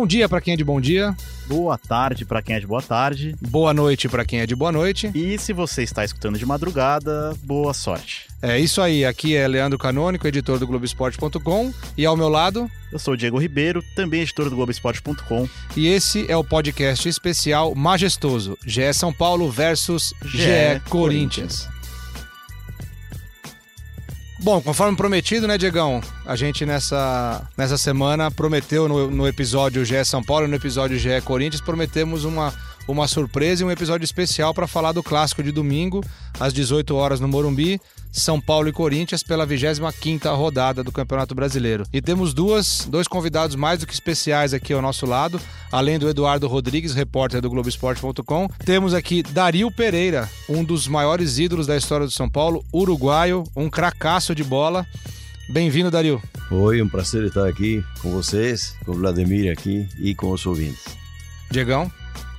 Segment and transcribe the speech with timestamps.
[0.00, 1.14] Bom dia para quem é de bom dia.
[1.46, 3.36] Boa tarde para quem é de boa tarde.
[3.38, 5.10] Boa noite para quem é de boa noite.
[5.14, 8.26] E se você está escutando de madrugada, boa sorte.
[8.40, 12.66] É isso aí, aqui é Leandro Canônico, editor do Globoesporte.com, e ao meu lado.
[12.90, 15.46] Eu sou o Diego Ribeiro, também editor do Globoesporte.com.
[15.76, 20.88] E esse é o podcast especial majestoso: GE São Paulo versus GE, GE Corinthians.
[20.88, 21.79] Corinthians.
[24.42, 26.00] Bom, conforme prometido, né, Diegão?
[26.24, 30.98] A gente nessa, nessa semana prometeu no, no episódio GE São Paulo e no episódio
[30.98, 32.54] GE Corinthians, prometemos uma,
[32.88, 36.02] uma surpresa e um episódio especial para falar do clássico de domingo,
[36.38, 37.78] às 18 horas no Morumbi.
[38.12, 41.84] São Paulo e Corinthians pela 25ª rodada do Campeonato Brasileiro.
[41.92, 46.08] E temos duas, dois convidados mais do que especiais aqui ao nosso lado, além do
[46.08, 48.48] Eduardo Rodrigues, repórter do Globoesporte.com.
[48.64, 53.70] Temos aqui Dario Pereira, um dos maiores ídolos da história do São Paulo, uruguaio, um
[53.70, 54.86] cracaço de bola.
[55.48, 56.22] Bem-vindo, Dario.
[56.50, 60.84] Oi, um prazer estar aqui com vocês, com o Vladimir aqui e com os ouvintes.
[61.50, 61.90] Diegão?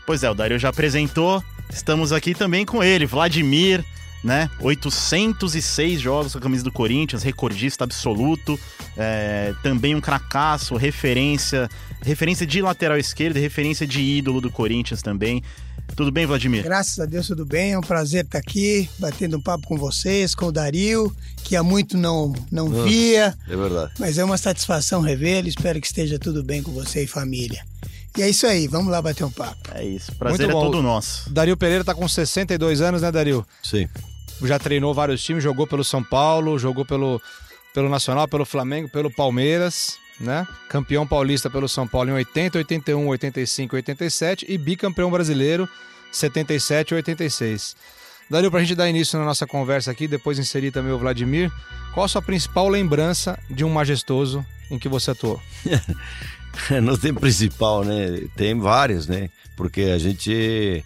[0.06, 1.44] Pois é, o Dario já apresentou.
[1.69, 3.83] Estamos aqui também com ele, Vladimir,
[4.23, 4.50] né?
[4.59, 8.59] 806 jogos com a camisa do Corinthians, recordista absoluto,
[8.95, 11.69] é, também um cracaço, referência,
[12.02, 15.41] referência de lateral esquerdo, referência de ídolo do Corinthians também.
[15.95, 16.63] Tudo bem, Vladimir?
[16.63, 17.73] Graças a Deus, tudo bem.
[17.73, 21.13] É um prazer estar aqui, batendo um papo com vocês, com o Dario,
[21.44, 23.35] que há muito não, não via.
[23.50, 23.91] É verdade.
[24.00, 25.50] Mas é uma satisfação revê-lo.
[25.50, 27.61] Espero que esteja tudo bem com você e família.
[28.17, 29.69] E é isso aí, vamos lá bater um papo.
[29.73, 31.30] É isso, prazer Muito é todo nosso.
[31.30, 33.45] Dario Pereira tá com 62 anos, né, Dario?
[33.63, 33.88] Sim
[34.44, 37.22] já treinou vários times, jogou pelo São Paulo, jogou pelo,
[37.73, 40.47] pelo Nacional, pelo Flamengo, pelo Palmeiras, né?
[40.69, 45.68] Campeão paulista pelo São Paulo em 80, 81, 85, 87 e bicampeão brasileiro
[46.12, 47.75] 77 e 86.
[48.30, 51.51] Daria para a gente dar início na nossa conversa aqui, depois inserir também o Vladimir.
[51.94, 55.41] Qual a sua principal lembrança de um majestoso em que você atuou?
[56.81, 58.28] Não tem principal, né?
[58.35, 59.30] Tem várias, né?
[59.56, 60.84] Porque a gente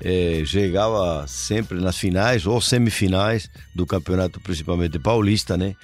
[0.00, 5.74] é, chegava sempre nas finais ou semifinais do campeonato, principalmente paulista, né?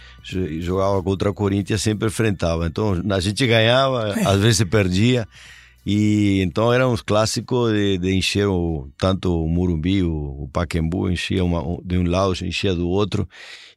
[0.61, 2.67] Jogava contra o Corinthians, sempre enfrentava.
[2.67, 5.27] Então a gente ganhava, às vezes perdia.
[5.85, 11.11] E então era um clássico de, de encher o, tanto o Murumbi, o, o Paquembu,
[11.11, 13.27] enchia uma, de um lado, enchia do outro.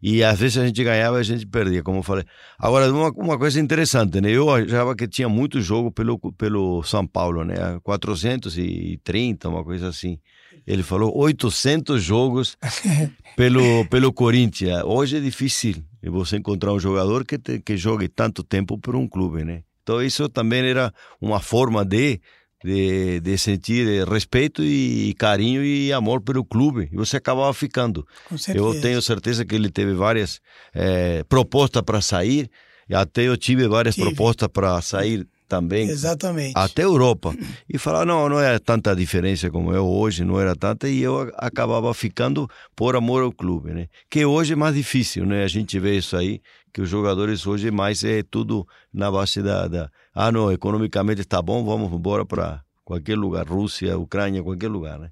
[0.02, 2.26] E às vezes a gente ganhava e a gente perdia, como eu falei.
[2.60, 4.30] Agora, uma, uma coisa interessante, né?
[4.32, 7.56] Eu achava que tinha muito jogo pelo, pelo São Paulo, né?
[7.84, 10.20] 430, uma coisa assim.
[10.68, 12.58] Ele falou 800 jogos
[13.38, 14.84] pelo, pelo Corinthians.
[14.84, 19.08] Hoje é difícil você encontrar um jogador que, te, que jogue tanto tempo por um
[19.08, 19.64] clube, né?
[19.84, 22.20] Então isso também era uma forma de
[22.64, 26.90] de, de sentir respeito e carinho e amor pelo clube.
[26.92, 28.08] E você acabava ficando.
[28.56, 30.40] Eu tenho certeza que ele teve várias
[30.74, 32.50] é, propostas para sair.
[32.90, 34.08] E até eu tive várias tive.
[34.08, 35.88] propostas para sair também.
[35.88, 36.54] Exatamente.
[36.56, 37.36] Até Europa.
[37.70, 41.32] E falar, não, não é tanta diferença como é hoje, não era tanta, e eu
[41.38, 43.88] acabava ficando por amor ao clube, né?
[44.10, 45.44] Que hoje é mais difícil, né?
[45.44, 46.42] A gente vê isso aí,
[46.74, 51.42] que os jogadores hoje mais é tudo na base da, da ah, não, economicamente está
[51.42, 55.12] bom, vamos embora para qualquer lugar, Rússia, Ucrânia, qualquer lugar, né?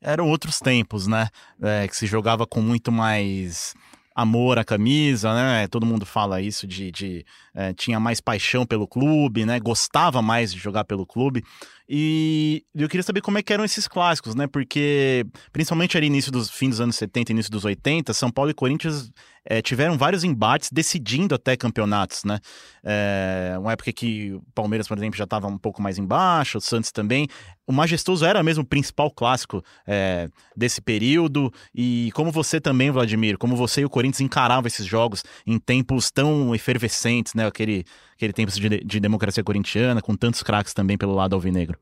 [0.00, 1.28] Eram outros tempos, né?
[1.62, 3.74] É, que se jogava com muito mais
[4.16, 5.68] amor à camisa, né?
[5.68, 7.24] Todo mundo fala isso de, de
[7.54, 9.60] é, tinha mais paixão pelo clube, né?
[9.60, 11.44] Gostava mais de jogar pelo clube.
[11.86, 14.46] E eu queria saber como é que eram esses clássicos, né?
[14.46, 18.54] Porque, principalmente ali início dos fim dos anos 70 início dos 80, São Paulo e
[18.54, 19.12] Corinthians
[19.48, 22.38] é, tiveram vários embates decidindo até campeonatos, né?
[22.84, 26.60] É, uma época que o Palmeiras, por exemplo, já estava um pouco mais embaixo, o
[26.60, 27.28] Santos também.
[27.66, 31.52] O Majestoso era mesmo o principal clássico é, desse período.
[31.74, 36.10] E como você também, Vladimir, como você e o Corinthians encaravam esses jogos em tempos
[36.10, 37.46] tão efervescentes, né?
[37.46, 37.84] Aquele
[38.16, 41.78] aquele tempo de, de democracia corintiana, com tantos craques também pelo lado alvinegro?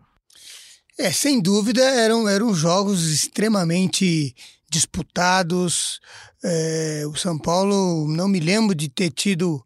[0.99, 4.35] É, sem dúvida, eram, eram jogos extremamente
[4.75, 6.01] disputados.
[6.43, 9.65] É, o São Paulo, não me lembro de ter tido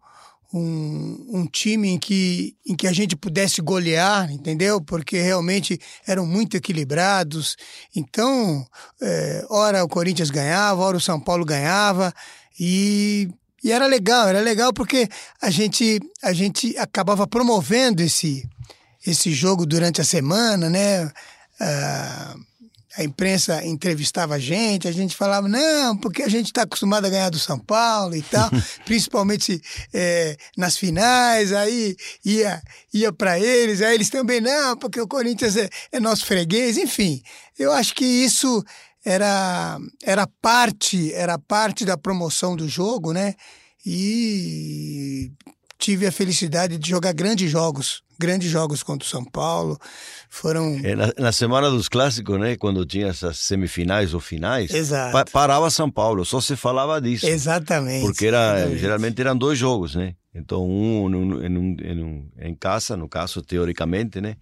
[0.52, 4.80] um, um time em que, em que a gente pudesse golear, entendeu?
[4.80, 7.56] Porque realmente eram muito equilibrados.
[7.94, 8.66] Então,
[9.02, 12.12] é, ora o Corinthians ganhava, ora o São Paulo ganhava.
[12.58, 13.28] E
[13.62, 15.08] e era legal, era legal porque
[15.42, 18.48] a gente, a gente acabava promovendo esse,
[19.04, 21.06] esse jogo durante a semana, né?
[21.06, 22.47] Uh,
[22.98, 27.08] a imprensa entrevistava a gente, a gente falava, não, porque a gente está acostumado a
[27.08, 28.50] ganhar do São Paulo e tal,
[28.84, 29.62] principalmente
[29.94, 32.60] é, nas finais, aí ia,
[32.92, 37.22] ia para eles, aí eles também, não, porque o Corinthians é, é nosso freguês, enfim.
[37.56, 38.64] Eu acho que isso
[39.04, 43.36] era, era parte era parte da promoção do jogo, né?
[43.86, 45.30] E
[45.78, 49.78] tive a felicidade de jogar grandes jogos, grandes jogos contra o São Paulo.
[50.28, 50.80] Foram.
[50.82, 52.56] É, na, na, semana dos clássicos, né?
[52.56, 54.70] Quando tinha essas semifinais ou finais.
[55.12, 57.26] Pa parava São Paulo, só se falava disso.
[57.26, 58.04] Exatamente.
[58.04, 58.80] Porque era, exatamente.
[58.80, 60.14] geralmente eram dois jogos, né?
[60.34, 64.36] Então, um em, em, em, em casa, no caso, teoricamente, né?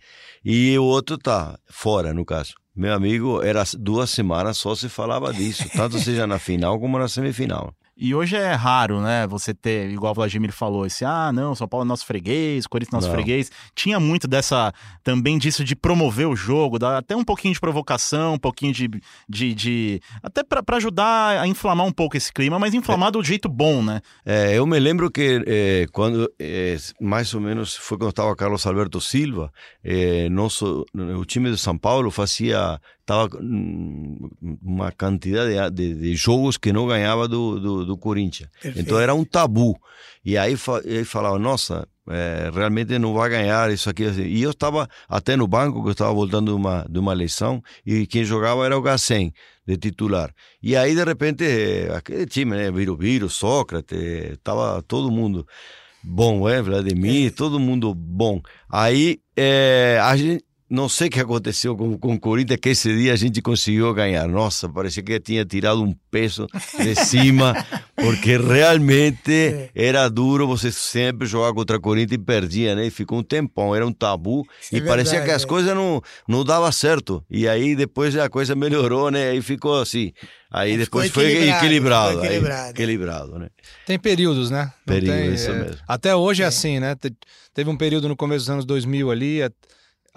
[0.44, 2.54] E o outro tá fora, no caso.
[2.74, 7.08] Meu amigo, era duas semanas só se falava disso, tanto seja na final como na
[7.08, 7.74] semifinal.
[7.98, 9.26] E hoje é raro, né?
[9.26, 12.92] Você ter, igual o Vladimir falou, esse, ah, não, São Paulo é nosso freguês, Corinthians
[12.92, 13.14] é nosso não.
[13.14, 13.50] freguês.
[13.74, 14.70] Tinha muito dessa,
[15.02, 18.90] também disso de promover o jogo, dá até um pouquinho de provocação, um pouquinho de.
[19.26, 23.12] de, de até para ajudar a inflamar um pouco esse clima, mas inflamar é.
[23.12, 24.02] do jeito bom, né?
[24.26, 28.66] É, eu me lembro que é, quando, é, mais ou menos, foi quando estava Carlos
[28.66, 29.50] Alberto Silva,
[29.82, 33.28] é, nosso, o time de São Paulo fazia estava
[34.60, 38.50] uma quantidade de, de, de, jogos que não ganhava do, do, do Corinthians.
[38.60, 38.80] Perfeito.
[38.80, 39.78] Então era um tabu.
[40.24, 44.04] E aí ele falava, nossa, é, realmente não vai ganhar isso aqui.
[44.04, 47.62] E eu estava até no banco, que eu estava voltando de uma, de uma eleição,
[47.84, 49.32] e quem jogava era o Gassen,
[49.64, 50.34] de titular.
[50.60, 51.44] E aí, de repente,
[51.96, 55.46] aquele time, né, Viro, Sócrates, estava todo mundo
[56.02, 58.40] bom, é, Vladimir, todo mundo bom.
[58.68, 62.94] Aí é, a gente não sei o que aconteceu com, com o Corinthians, que esse
[62.96, 64.26] dia a gente conseguiu ganhar.
[64.26, 66.48] Nossa, parecia que tinha tirado um peso
[66.78, 67.54] de cima,
[67.94, 69.70] porque realmente é.
[69.74, 72.86] era duro você sempre jogar contra o Corinthians e perdia, né?
[72.86, 74.44] E ficou um tempão, era um tabu.
[74.60, 75.46] Isso e é parecia verdade, que as é.
[75.46, 77.24] coisas não, não davam certo.
[77.30, 79.30] E aí depois a coisa melhorou, né?
[79.30, 80.12] Aí ficou assim.
[80.50, 81.64] Aí depois foi equilibrado.
[81.64, 82.64] equilibrado, foi equilibrado.
[82.64, 83.48] Aí, equilibrado né?
[83.86, 84.72] Tem períodos, né?
[84.84, 85.78] Períodos, isso é, mesmo.
[85.86, 86.96] Até hoje é assim, né?
[87.54, 89.42] Teve um período no começo dos anos 2000 ali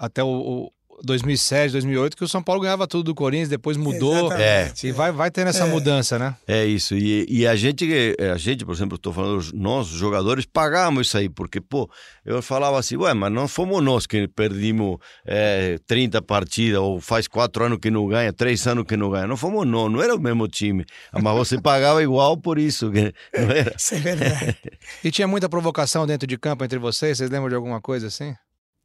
[0.00, 4.32] até o, 2007, 2008, que o São Paulo ganhava tudo do Corinthians, depois mudou.
[4.32, 4.72] É.
[4.82, 5.68] E vai, vai tendo essa é.
[5.68, 6.36] mudança, né?
[6.46, 6.94] É isso.
[6.94, 7.86] E, e, a gente,
[8.32, 11.90] a gente, por exemplo, estou falando, nós, jogadores, pagamos isso aí, porque, pô,
[12.24, 17.26] eu falava assim, ué, mas não fomos nós que perdimos é, 30 partidas, ou faz
[17.26, 19.26] quatro anos que não ganha, três anos que não ganha.
[19.26, 20.84] Não fomos nós, não era o mesmo time.
[21.12, 23.74] Mas você pagava igual por isso, que não era.
[23.76, 24.56] Isso é verdade.
[25.02, 27.18] e tinha muita provocação dentro de campo entre vocês?
[27.18, 28.34] Vocês lembram de alguma coisa assim?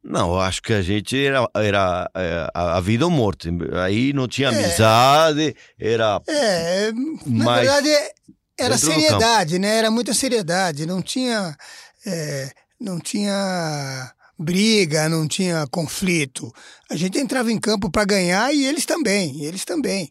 [0.08, 3.48] Não, acho que a gente era, era é, a vida ou morte.
[3.84, 4.50] Aí não tinha é.
[4.50, 6.22] amizade, era.
[6.28, 6.92] É,
[7.26, 7.90] na verdade
[8.56, 9.78] era seriedade, né?
[9.78, 10.86] Era muita seriedade.
[10.86, 11.56] Não tinha.
[12.06, 12.50] É,
[12.80, 16.54] não tinha briga, não tinha conflito.
[16.88, 20.10] A gente entrava em campo para ganhar e eles também, eles também.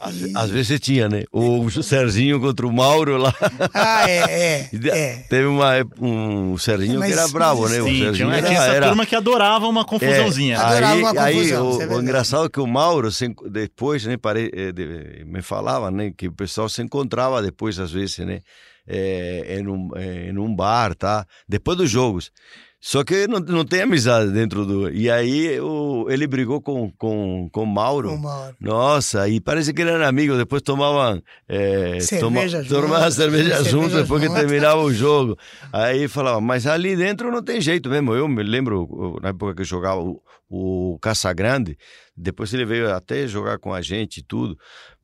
[0.00, 1.24] Às, às, vezes tinha, né?
[1.30, 3.34] O Serginho contra o Mauro lá.
[3.74, 4.70] Ah, é, é.
[4.88, 5.16] é.
[5.28, 7.74] Teve uma, um Serginho mas, que era bravo, né?
[7.74, 8.86] Sim, o Serginho era, essa era...
[8.88, 10.56] turma que adorava uma confusãozinha.
[10.56, 13.10] É, adorava aí, uma confusão, aí o, é o, engraçado é que o Mauro,
[13.50, 16.10] depois, né, pare, eh, me falava, né?
[16.16, 18.40] Que o pessoal se encontrava depois, às vezes, né?
[18.88, 21.26] É, em, um, em um bar, tá?
[21.46, 22.32] Depois dos jogos.
[22.82, 24.90] Só que não, não tem amizade dentro do.
[24.90, 28.08] E aí o, ele brigou com, com, com Mauro.
[28.08, 28.56] Com Mauro.
[28.58, 30.38] Nossa, e parece que eram amigos.
[30.38, 31.22] Depois tomavam.
[31.46, 35.36] É, cerveja toma, tomavam cerveja juntos depois que terminava o jogo.
[35.70, 38.14] Aí falava, mas ali dentro não tem jeito mesmo.
[38.14, 41.76] Eu me lembro, na época que eu jogava o, o Casagrande,
[42.16, 44.56] depois ele veio até jogar com a gente e tudo.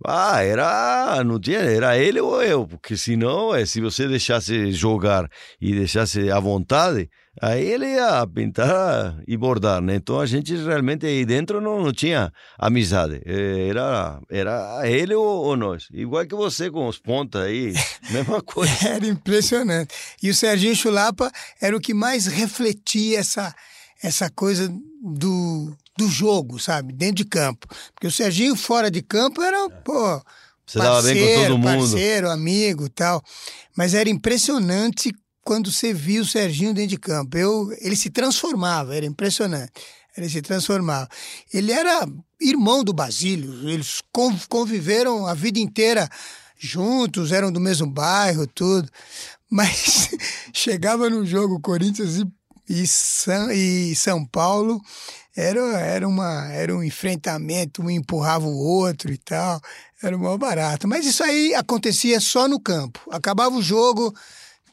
[0.02, 1.23] Ah, era.
[1.23, 1.59] Não tinha.
[1.59, 2.66] Era ele ou eu.
[2.66, 5.28] Porque senão, é, se você deixasse jogar
[5.61, 9.97] e deixasse à vontade Aí ele ia pintar e bordar, né?
[9.97, 13.21] Então a gente realmente aí dentro não, não tinha amizade.
[13.26, 15.88] É, era, era ele ou, ou, nós.
[15.93, 17.75] Igual que você com os pontas aí,
[18.11, 18.88] mesma coisa.
[18.88, 19.95] era impressionante.
[20.23, 23.55] E o Serginho Chulapa era o que mais refletia essa,
[24.02, 26.95] essa coisa do, do jogo, sabe?
[26.95, 27.66] Dentro de campo.
[27.95, 30.23] Porque o Serginho fora de campo era, pô.
[30.66, 31.90] Você parceiro, dava bem com todo mundo.
[31.90, 33.23] Parceiro, amigo tal.
[33.76, 35.12] Mas era impressionante
[35.47, 37.38] quando você via o Serginho dentro de campo.
[37.38, 39.71] Eu, ele se transformava, era impressionante.
[40.17, 41.09] Ele se transformava.
[41.55, 42.05] Ele era
[42.41, 44.03] irmão do Basílio, eles
[44.49, 46.09] conviveram a vida inteira
[46.59, 48.91] juntos, eram do mesmo bairro, tudo.
[49.49, 50.11] Mas
[50.53, 52.26] chegava no jogo Corinthians e,
[52.69, 54.81] e, São, e São Paulo,
[55.37, 59.61] era, era, uma, era um enfrentamento, um empurrava o outro e tal.
[60.03, 60.88] Era um barato.
[60.88, 63.00] Mas isso aí acontecia só no campo.
[63.12, 64.12] Acabava o jogo,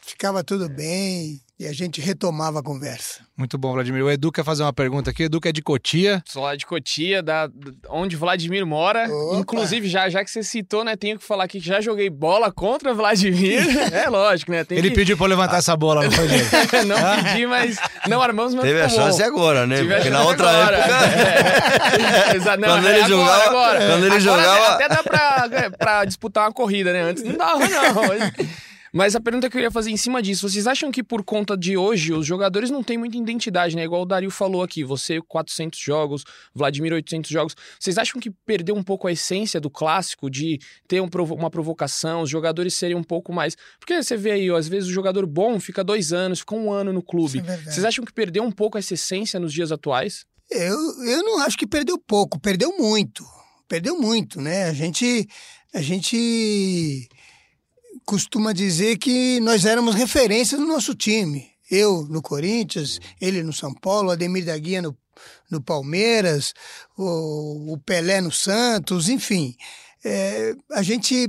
[0.05, 3.22] ficava tudo bem e a gente retomava a conversa.
[3.38, 4.03] Muito bom, Vladimir.
[4.03, 5.24] O Edu quer fazer uma pergunta aqui.
[5.24, 6.22] O Edu que é de Cotia.
[6.25, 7.50] Sou lá de Cotia, da,
[7.89, 9.07] onde Vladimir mora.
[9.10, 9.39] Opa.
[9.39, 12.51] Inclusive, já, já que você citou, né, tenho que falar aqui que já joguei bola
[12.51, 13.62] contra Vladimir.
[13.93, 14.65] é lógico, né?
[14.69, 14.95] Ele que...
[14.95, 16.27] pediu pra eu levantar essa bola, não foi
[16.86, 17.77] não pedi, mas
[18.10, 19.27] não armamos, mas Teve a chance bom.
[19.27, 19.77] agora, né?
[19.77, 20.77] Tive Porque na outra agora.
[20.77, 20.93] época...
[21.93, 22.57] É.
[22.57, 23.43] Não, quando ele é jogava...
[23.43, 24.67] Agora, Quando ele agora jogava...
[24.74, 27.01] Até dá pra, pra disputar uma corrida, né?
[27.01, 28.73] Antes não dava, não.
[28.93, 31.57] Mas a pergunta que eu ia fazer em cima disso, vocês acham que por conta
[31.57, 33.83] de hoje os jogadores não têm muita identidade, né?
[33.83, 36.23] Igual o Dario falou aqui, você 400 jogos,
[36.53, 37.55] Vladimir 800 jogos.
[37.79, 41.50] Vocês acham que perdeu um pouco a essência do clássico de ter um provo uma
[41.50, 43.57] provocação, os jogadores serem um pouco mais...
[43.79, 46.71] Porque você vê aí, ó, às vezes o jogador bom fica dois anos, fica um
[46.71, 47.39] ano no clube.
[47.39, 47.57] É.
[47.57, 50.23] Vocês acham que perdeu um pouco essa essência nos dias atuais?
[50.51, 53.25] Eu, eu não acho que perdeu pouco, perdeu muito.
[53.67, 54.65] Perdeu muito, né?
[54.65, 55.27] A gente,
[55.73, 57.09] a gente
[58.05, 61.51] costuma dizer que nós éramos referência no nosso time.
[61.69, 64.95] Eu no Corinthians, ele no São Paulo, Ademir da Guia no,
[65.50, 66.53] no Palmeiras,
[66.98, 69.55] o, o Pelé no Santos, enfim.
[70.03, 71.27] É, a gente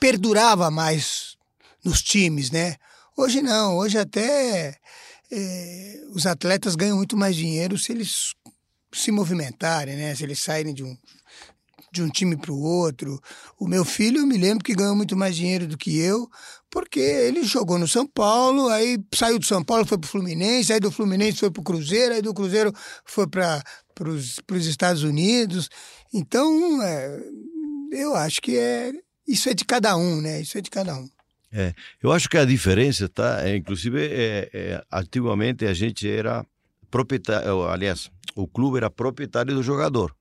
[0.00, 1.36] perdurava mais
[1.84, 2.76] nos times, né?
[3.16, 4.76] Hoje não, hoje até
[5.30, 8.34] é, os atletas ganham muito mais dinheiro se eles
[8.92, 10.14] se movimentarem, né?
[10.14, 10.96] Se eles saírem de um,
[11.92, 13.20] de um time para o outro.
[13.58, 16.28] O meu filho, eu me lembro que ganhou muito mais dinheiro do que eu,
[16.70, 20.72] porque ele jogou no São Paulo, aí saiu do São Paulo, foi para o Fluminense,
[20.72, 22.72] aí do Fluminense foi para o Cruzeiro, aí do Cruzeiro
[23.04, 23.62] foi para
[24.08, 25.68] os Estados Unidos.
[26.12, 27.20] Então, é,
[27.92, 28.92] eu acho que é
[29.26, 30.40] isso é de cada um, né?
[30.40, 31.08] Isso é de cada um.
[31.52, 33.46] É, eu acho que a diferença, tá?
[33.46, 36.44] É, inclusive, é, é, antigamente a gente era
[36.90, 40.14] proprietário, aliás, o clube era proprietário do jogador,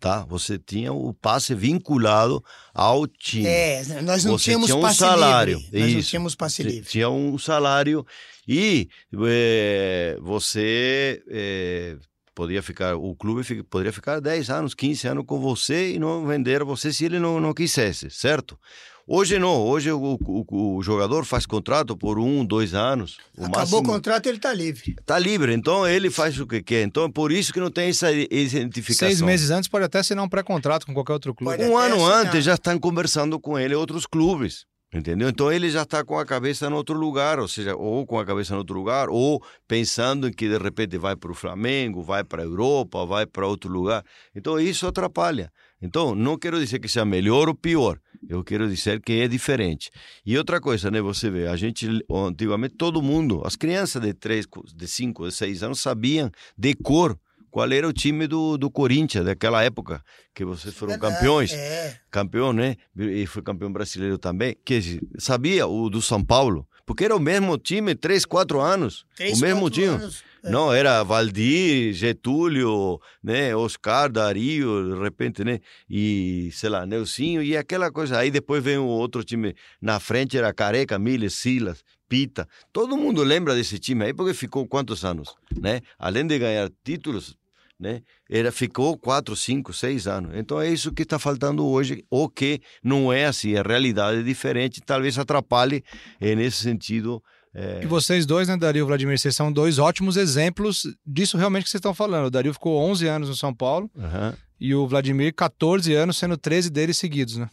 [0.00, 0.24] tá?
[0.26, 3.46] Você tinha o passe vinculado ao time.
[3.46, 5.78] É, nós não Você tínhamos tinha um passe salário, livre.
[5.80, 6.10] Nós não isso.
[6.10, 6.88] tínhamos passe livre.
[6.90, 8.06] Tinha um salário
[8.46, 8.88] e
[9.26, 11.96] é, você é,
[12.34, 16.26] podia ficar, o clube fi- poderia ficar 10 anos, 15 anos com você e não
[16.26, 18.58] vender você se ele não, não quisesse, certo?
[19.06, 23.18] Hoje não, hoje o, o- o jogador faz contrato por um, dois anos.
[23.36, 24.94] O Acabou máximo, o contrato, ele está livre.
[25.04, 26.82] Tá livre, então ele faz o que quer.
[26.84, 29.08] Então é por isso que não tem essa identificação.
[29.08, 31.56] Seis meses antes pode até assinar um pré-contrato com qualquer outro clube.
[31.56, 32.26] Pode Um ano assinar.
[32.26, 34.64] antes já estão conversando com ele outros clubes.
[34.92, 35.28] Entendeu?
[35.28, 38.24] Então ele já está com a cabeça em outro lugar, ou seja, ou com a
[38.24, 42.22] cabeça em outro lugar, ou pensando em que de repente vai para o Flamengo, vai
[42.22, 44.04] para a Europa, vai para outro lugar.
[44.36, 45.50] Então isso atrapalha.
[45.82, 49.90] Então não quero dizer que seja melhor ou pior, eu quero dizer que é diferente.
[50.24, 51.00] E outra coisa, né?
[51.00, 55.62] Você vê, a gente antigamente todo mundo, as crianças de 3, de 5, de 6
[55.62, 57.18] anos sabiam de cor
[57.50, 60.02] qual era o time do, do Corinthians daquela época
[60.34, 61.96] que vocês foram Verdade, campeões É.
[62.10, 62.76] campeão, né?
[62.96, 64.56] E foi campeão brasileiro também.
[64.64, 69.38] Que sabia o do São Paulo, porque era o mesmo time, três, quatro anos, Três,
[69.38, 69.86] o mesmo time.
[69.86, 70.24] anos.
[70.44, 70.50] É.
[70.50, 73.56] Não, era Valdir, Getúlio, né?
[73.56, 75.58] Oscar, Dario, de repente, né?
[75.88, 78.18] E, sei lá, Neucinho e aquela coisa.
[78.18, 82.46] Aí depois vem o outro time na frente, era Careca, Miles, Silas, Pita.
[82.72, 85.80] Todo mundo lembra desse time aí porque ficou quantos anos, né?
[85.98, 87.38] Além de ganhar títulos,
[87.80, 88.02] né?
[88.28, 90.32] Era, ficou quatro, cinco, seis anos.
[90.34, 94.22] Então é isso que está faltando hoje, ou que não é assim, a realidade é
[94.22, 95.82] diferente, talvez atrapalhe
[96.20, 97.22] eh, nesse sentido.
[97.54, 101.64] Eh, E vocês dois, né, Dario e Vladimir, vocês são dois ótimos exemplos disso realmente
[101.64, 102.26] que vocês estão falando.
[102.26, 104.36] O Dario ficou 11 anos no São Paulo aham.
[104.60, 107.48] e o Vladimir 14 anos, sendo 13 deles seguidos, né?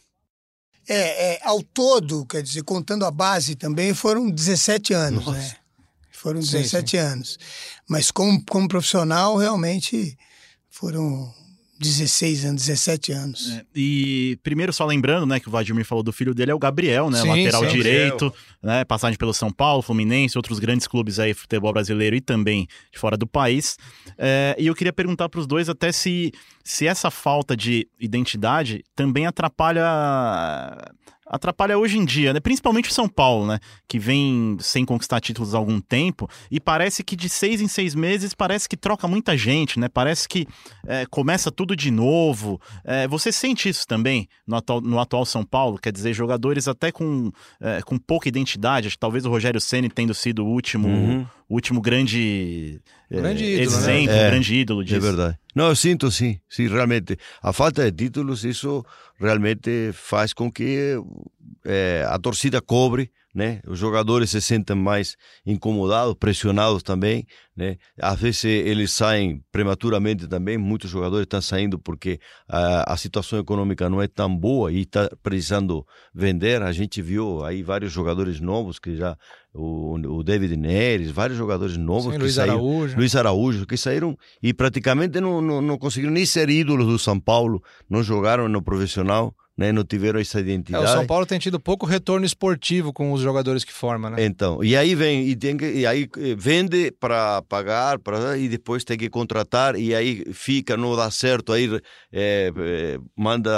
[0.88, 5.38] É, é, ao todo, quer dizer, contando a base também, foram 17 anos, Nossa.
[5.38, 5.56] né?
[6.10, 7.38] Foram Sim, 17 anos.
[7.88, 10.16] Mas como, como profissional, realmente
[10.70, 11.32] foram
[11.82, 13.50] 16 anos, 17 anos.
[13.50, 16.58] É, E primeiro, só lembrando, né, que o Vladimir falou do filho dele, é o
[16.58, 17.20] Gabriel, né?
[17.20, 17.76] Sim, lateral sim.
[17.76, 18.84] direito, né?
[18.84, 23.16] Passagem pelo São Paulo, Fluminense, outros grandes clubes aí, futebol brasileiro e também de fora
[23.16, 23.76] do país.
[24.16, 28.84] É, e eu queria perguntar para os dois até se, se essa falta de identidade
[28.94, 29.82] também atrapalha.
[31.26, 32.40] Atrapalha hoje em dia, né?
[32.40, 33.58] Principalmente o São Paulo, né?
[33.88, 37.94] Que vem sem conquistar títulos há algum tempo e parece que de seis em seis
[37.94, 39.88] meses parece que troca muita gente, né?
[39.88, 40.46] Parece que
[40.86, 42.60] é, começa tudo de novo.
[42.84, 45.78] É, você sente isso também no atual, no atual São Paulo?
[45.78, 48.96] Quer dizer, jogadores até com, é, com pouca identidade.
[48.98, 51.26] Talvez o Rogério Ceni tendo sido o último, Uhum.
[51.48, 52.80] último grande,
[53.20, 53.82] Grande ídolo, né?
[53.82, 54.96] exemplo, É, grande ídolo disso.
[54.96, 55.38] É verdade.
[55.54, 57.16] Não, eu sinto sim, sim, realmente.
[57.42, 58.84] A falta de títulos, isso
[59.18, 60.96] realmente faz com que
[61.64, 63.60] eh, a torcida cobre, né?
[63.66, 67.76] Os jogadores se sentem mais incomodados, pressionados também, né?
[68.00, 73.88] Às vezes eles saem prematuramente também, muitos jogadores estão saindo porque a, a situação econômica
[73.88, 76.62] não é tão boa e está precisando vender.
[76.62, 79.16] A gente viu aí vários jogadores novos que já
[79.54, 82.96] o, o David Neres, vários jogadores novos Sim, que Luiz saíram, Araújo.
[82.96, 87.18] Luiz Araújo, que saíram e praticamente não, não, não conseguiram nem ser ídolos do São
[87.18, 89.70] Paulo, não jogaram no profissional, né?
[89.70, 90.84] Não tiveram essa É, identidade.
[90.84, 94.24] o São Paulo tem tido pouco retorno esportivo com os jogadores que forma, né?
[94.24, 98.48] Então, e aí vem e tem que e aí eh, vende para pagar, para e
[98.48, 101.70] depois tem que contratar e aí fica não dá certo aí
[102.12, 103.52] eh, eh, manda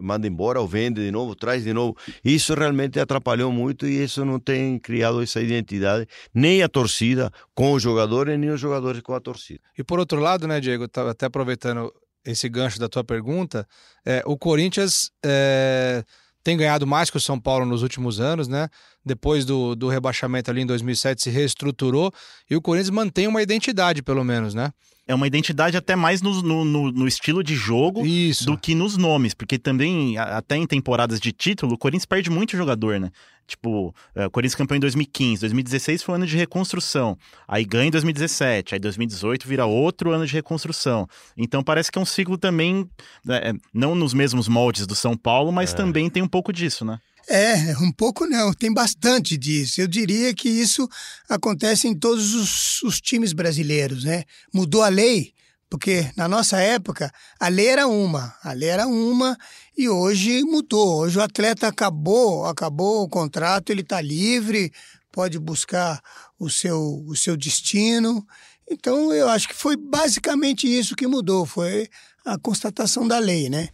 [0.00, 1.94] manda embora ou vende de novo, traz de novo.
[2.24, 7.72] Isso realmente atrapalhou muito e isso não tem criado essa identidade nem a torcida com
[7.72, 9.60] os jogadores nem os jogadores com a torcida.
[9.78, 11.92] E por outro lado, né, Diego, até aproveitando
[12.24, 13.66] esse gancho da tua pergunta,
[14.04, 16.04] é, o Corinthians é,
[16.42, 18.68] tem ganhado mais que o São Paulo nos últimos anos, né?
[19.04, 22.12] Depois do, do rebaixamento ali em 2007 se reestruturou
[22.50, 24.72] e o Corinthians mantém uma identidade, pelo menos, né?
[25.06, 28.44] É uma identidade até mais no, no, no- estilo de jogo Isso.
[28.44, 32.56] do que nos nomes, porque também, até em temporadas de título, o Corinthians perde muito
[32.56, 33.10] jogador, né?
[33.50, 37.88] Tipo, é, o Corinthians campeão em 2015, 2016 foi um ano de reconstrução, aí ganha
[37.88, 41.08] em 2017, aí 2018 vira outro ano de reconstrução.
[41.36, 42.88] Então parece que é um ciclo também,
[43.28, 47.00] é, não nos mesmos moldes do São Paulo, mas também tem um pouco disso, né?
[47.28, 49.80] É, um pouco não, tem bastante disso.
[49.80, 50.88] Eu diria que isso
[51.28, 54.24] acontece em todos os, os times brasileiros, né?
[54.54, 55.32] Mudou a lei,
[55.70, 59.38] porque na nossa época a lei era uma, a lei era uma
[59.78, 61.02] e hoje mudou.
[61.02, 64.72] Hoje o atleta acabou, acabou o contrato, ele está livre,
[65.12, 66.02] pode buscar
[66.38, 68.26] o seu, o seu destino.
[68.68, 71.88] Então eu acho que foi basicamente isso que mudou, foi
[72.24, 73.68] a constatação da lei, né?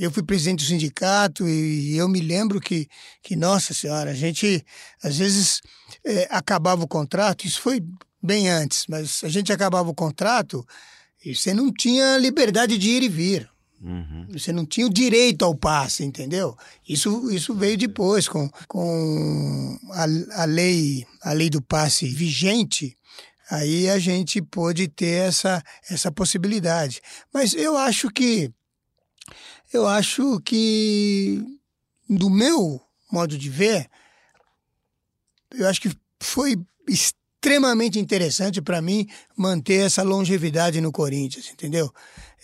[0.00, 2.88] Eu fui presidente do sindicato e eu me lembro que,
[3.22, 4.64] que nossa senhora, a gente
[5.02, 5.60] às vezes
[6.04, 7.80] eh, acabava o contrato, isso foi
[8.22, 10.66] bem antes, mas a gente acabava o contrato
[11.24, 13.50] e você não tinha liberdade de ir e vir.
[13.80, 14.26] Uhum.
[14.32, 16.56] Você não tinha o direito ao passe, entendeu?
[16.88, 22.96] Isso, isso veio depois, com, com a, a, lei, a lei do passe vigente,
[23.48, 27.00] aí a gente pôde ter essa, essa possibilidade.
[27.32, 28.52] Mas eu acho que
[29.72, 31.44] eu acho que,
[32.08, 32.80] do meu
[33.12, 33.88] modo de ver,
[35.52, 36.56] eu acho que foi
[37.38, 41.90] extremamente interessante para mim manter essa longevidade no Corinthians, entendeu?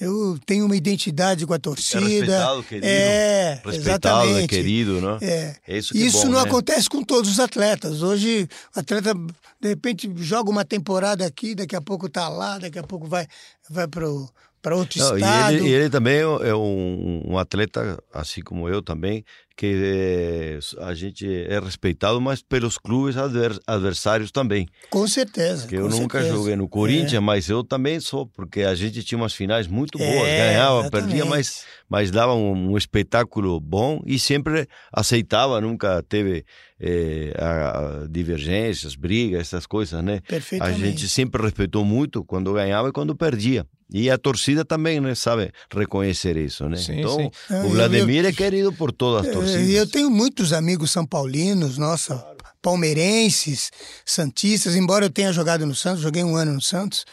[0.01, 2.59] Eu tenho uma identidade com a torcida.
[2.83, 4.39] É respeitado, querido.
[4.39, 5.19] É, é querido, né?
[5.21, 5.57] É.
[5.69, 6.49] É isso que é Isso bom, não né?
[6.49, 8.03] acontece com todos os atletas.
[8.03, 9.15] Hoje, o atleta,
[9.61, 13.27] de repente, joga uma temporada aqui, daqui a pouco tá lá, daqui a pouco vai,
[13.71, 15.55] vai para outro Não, e estado.
[15.55, 19.25] ele, e ele também é um, um atleta, assim como eu também,
[19.57, 24.67] que é, a gente é respeitado, mas pelos clubes adver- adversários também.
[24.91, 25.67] Com certeza.
[25.69, 26.37] Que eu nunca certeza.
[26.37, 30.05] joguei no Corinthians, mas eu também sou, porque a gente tinha umas finais muito É,
[30.05, 31.07] boas, ganhava, exatamente.
[31.09, 36.45] perdia, mas, mas dava um, um espetáculo bom e sempre aceitava, nunca teve
[36.81, 40.21] eh, a- a divergências, brigas, essas coisas, né?
[40.61, 43.65] A gente sempre respeitou muito quando ganhava e quando perdia.
[43.93, 46.77] E a torcida também, né, sabe reconhecer isso, né?
[46.79, 47.31] Sim, então, sim.
[47.51, 49.69] Ah, o eu- Vladimir é querido por todas as É, torcidas.
[49.69, 52.25] E eu tenho muitos amigos são paulinos, nossa,
[52.63, 53.71] palmeirenses,
[54.05, 57.05] santistas, embora eu tenha jogado no Santos, joguei um ano no Santos,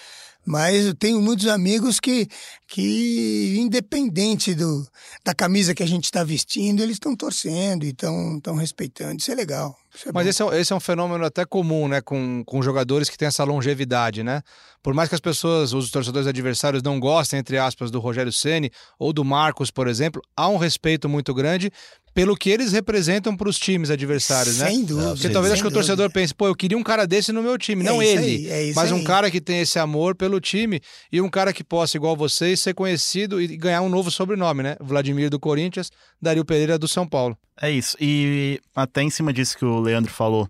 [0.44, 2.28] mas eu tenho muitos amigos que,
[2.68, 4.88] que independente do,
[5.24, 9.20] da camisa que a gente está vestindo, eles estão torcendo e estão respeitando.
[9.20, 9.78] Isso é legal.
[9.94, 12.02] Isso é Mas esse é, um- esse é um fenômeno até comum, né?
[12.02, 14.42] Com, com jogadores que têm essa longevidade, né?
[14.82, 18.72] Por mais que as pessoas, os torcedores adversários, não gostem, entre aspas, do Rogério Ceni
[18.98, 21.70] ou do Marcos, por exemplo, há um respeito muito grande
[22.14, 24.70] pelo que eles representam para os times adversários, né?
[24.70, 25.12] Sem dúvida.
[25.14, 27.42] Porque talvez sem acho que o torcedor pense, pô, eu queria um cara desse no
[27.42, 29.04] meu time, É não isso ele, aí, é isso mas um aí.
[29.04, 32.74] cara que tem esse amor pelo time e um cara que possa, igual vocês, ser
[32.74, 34.76] conhecido e ganhar um novo sobrenome, né?
[34.82, 35.90] Vladimir do Corinthians,
[36.22, 37.38] Dario Pereira do São Paulo.
[37.62, 37.96] É isso.
[38.00, 40.50] E até em cima disso que o Leandro falou,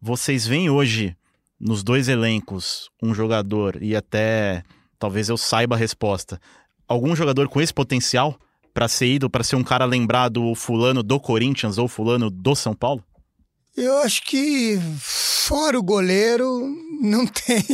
[0.00, 1.16] vocês veem hoje
[1.60, 4.62] nos dois elencos um jogador e até
[4.98, 6.40] talvez eu saiba a resposta.
[6.88, 8.38] Algum jogador com esse potencial
[8.74, 12.56] para ser ido, para ser um cara lembrado o fulano do Corinthians ou fulano do
[12.56, 13.02] São Paulo?
[13.76, 16.68] Eu acho que fora o goleiro
[17.00, 17.64] não tem,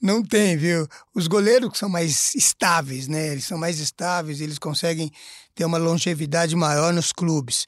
[0.00, 0.88] não tem, viu?
[1.14, 3.32] Os goleiros que são mais estáveis, né?
[3.32, 5.10] Eles são mais estáveis, eles conseguem
[5.54, 7.66] ter uma longevidade maior nos clubes.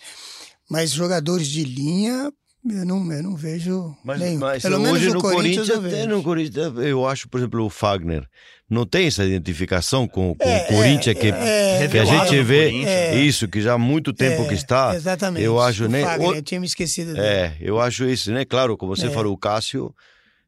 [0.70, 2.30] Mas jogadores de linha,
[2.70, 4.38] eu não, eu não vejo Mas, nenhum.
[4.40, 7.64] mas Pelo menos hoje no no Corinthians, Corinthians, eu no Corinthians, eu acho, por exemplo,
[7.64, 8.24] o Fagner
[8.70, 12.42] não tem essa identificação com, com É, o Corinthians é, que, é, que a gente
[12.42, 13.14] vê É.
[13.16, 14.94] isso que já há muito tempo É, que está.
[14.94, 15.44] Exatamente.
[15.44, 16.02] Eu acho, o né?
[16.02, 17.26] Fagner, o- eu tinha me esquecido dele.
[17.26, 18.44] É, eu acho isso, né?
[18.44, 19.10] Claro, como você É.
[19.10, 19.94] falou, o Cássio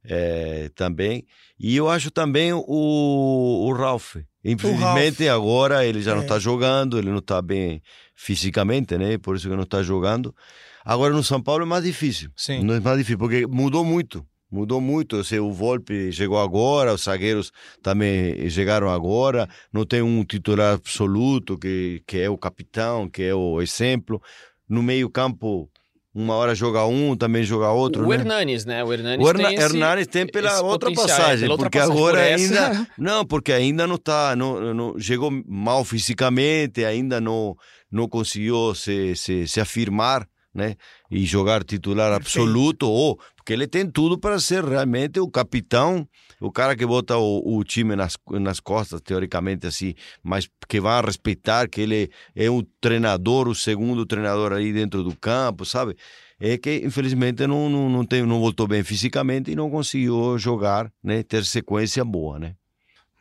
[0.05, 1.25] é, também.
[1.59, 4.17] E eu acho também o, o Ralf.
[4.43, 6.25] Infelizmente, agora ele já não É.
[6.25, 7.83] está jogando, ele não está bem
[8.15, 9.19] fisicamente, né?
[9.19, 10.35] Por isso que não está jogando.
[10.85, 12.31] Agora no São Paulo é mais difícil.
[12.37, 12.63] Sim.
[12.65, 14.25] Não é mais difícil, porque mudou muito.
[14.51, 15.23] Mudou muito.
[15.23, 19.49] Se o Volpe chegou agora, os zagueiros também chegaram agora.
[19.73, 24.21] Não tem um titular absoluto que, que é o capitão, que é o exemplo.
[24.69, 25.71] No meio-campo,
[26.13, 28.05] uma hora joga um, também joga outro.
[28.05, 28.17] O né?
[28.17, 28.83] Hernanes, né?
[28.83, 31.79] O Hernanes O tem Herna- esse- Hernanes tem pela outra é, passagem, pela outra porque
[31.79, 31.99] passagem.
[32.01, 37.55] agora Por ainda não, porque ainda não tá, não, não chegou mal fisicamente, ainda não
[37.91, 40.77] não conseguiu se, se, se afirmar, né?
[41.11, 42.41] E jogar titular Perfeito.
[42.47, 46.07] absoluto ou porque ele tem tudo para ser realmente o capitão,
[46.41, 51.01] o cara que bota o, o time nas, nas costas teoricamente assim, mas que vai
[51.03, 55.97] respeitar que ele é o treinador, o segundo treinador aí dentro do campo, sabe?
[56.43, 60.91] é que infelizmente não, não, não, tem, não voltou bem fisicamente e não conseguiu jogar,
[61.03, 62.55] né, ter sequência boa, né?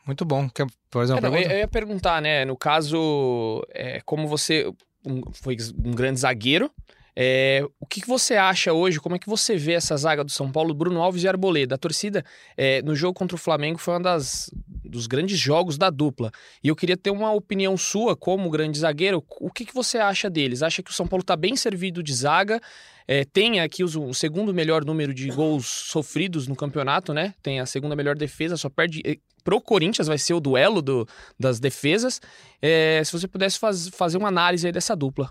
[0.06, 0.48] Muito bom.
[0.48, 1.54] Quer fazer uma É, não, eu, pergunta?
[1.54, 2.44] eu ia perguntar, né?
[2.46, 4.72] No caso, é, como você
[5.04, 6.70] um- foi um grande zagueiro,
[7.16, 9.00] é, o que, que você acha hoje?
[9.00, 11.74] Como é que você vê essa zaga do São Paulo, Bruno Alves e Arboleda?
[11.74, 12.24] A torcida,
[12.56, 14.50] é, no jogo contra o Flamengo, foi um das,
[14.84, 16.30] dos grandes jogos da dupla.
[16.62, 20.30] E eu queria ter uma opinião sua, como grande zagueiro, o que, que você acha
[20.30, 20.62] deles?
[20.62, 22.60] Acha que o São Paulo está bem servido de zaga?
[23.08, 27.34] É, tem aqui os- o segundo melhor número de gols sofridos no campeonato, né?
[27.42, 29.02] Tem a segunda melhor defesa, só perde.
[29.42, 32.20] Pro Corinthians vai ser o duelo do, das defesas.
[32.62, 35.28] É, se você pudesse faz- fazer uma análise aí dessa dupla.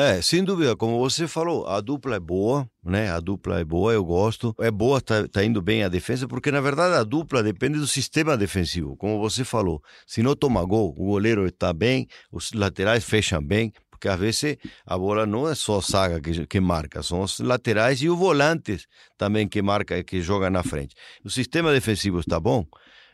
[0.00, 3.10] É, sem dúvida, como você falou, a dupla é boa, né?
[3.10, 4.54] A dupla é boa, eu gosto.
[4.60, 7.86] É boa, tá, tá indo bem a defesa, porque na verdade a dupla depende do
[7.88, 8.96] sistema defensivo.
[8.96, 13.72] Como você falou, se não toma gol, o goleiro está bem, os laterais fecham bem,
[13.90, 14.56] porque às vezes
[14.86, 18.16] a bola não é só a saga que, que marca, são os laterais e os
[18.16, 20.94] volantes também que marca, que joga na frente.
[21.24, 22.64] O sistema defensivo está bom,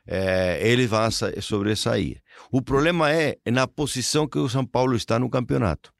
[0.06, 2.20] é, eles vão sa- sobressair.
[2.52, 5.93] O problema é na posição que o São Paulo está no campeonato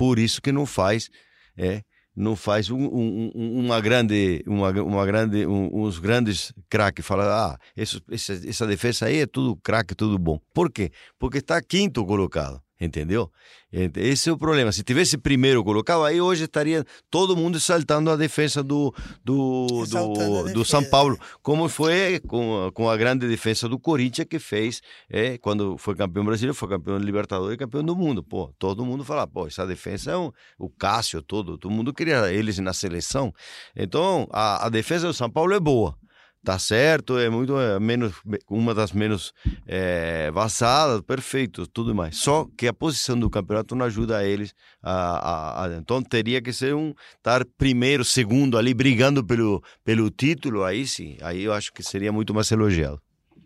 [0.00, 1.10] por isso que não faz
[1.58, 1.82] é
[2.16, 7.24] não faz um, um- um- uma grande uma, uma grande um- uns grandes craques fala
[7.46, 10.38] ah isso, essa, essa defesa aí é tudo craque tudo bom.
[10.54, 10.90] Por quê?
[11.18, 13.30] Porque está quinto colocado entendeu
[13.72, 18.10] Ent- esse é o problema se tivesse primeiro colocado aí hoje estaria todo mundo exaltando
[18.10, 18.92] a defesa do
[19.24, 20.64] do, Exaltando do, do defesa.
[20.64, 25.38] São Paulo como foi com, a- com a grande defesa do Corinthians que fez é,
[25.38, 28.22] quando foi campeão brasileiro, foi campeão de Libertadores e campeão do mundo.
[28.24, 32.32] Pô, todo mundo fala, pô, essa defesa é um, o Cássio todo, todo mundo queria
[32.32, 33.32] eles na seleção.
[33.76, 35.96] Então, a, a defesa do São Paulo é boa.
[36.42, 38.14] Tá certo, é muito é, menos
[38.48, 39.30] uma das menos
[39.66, 42.16] é, vazadas, perfeito, tudo mais.
[42.16, 46.50] Só que a posição do campeonato não ajuda eles a, a- a- então teria que
[46.50, 51.70] ser um estar primeiro, segundo ali brigando pelo pelo título, aí sim, aí eu acho
[51.74, 52.98] que seria muito mais elogiado.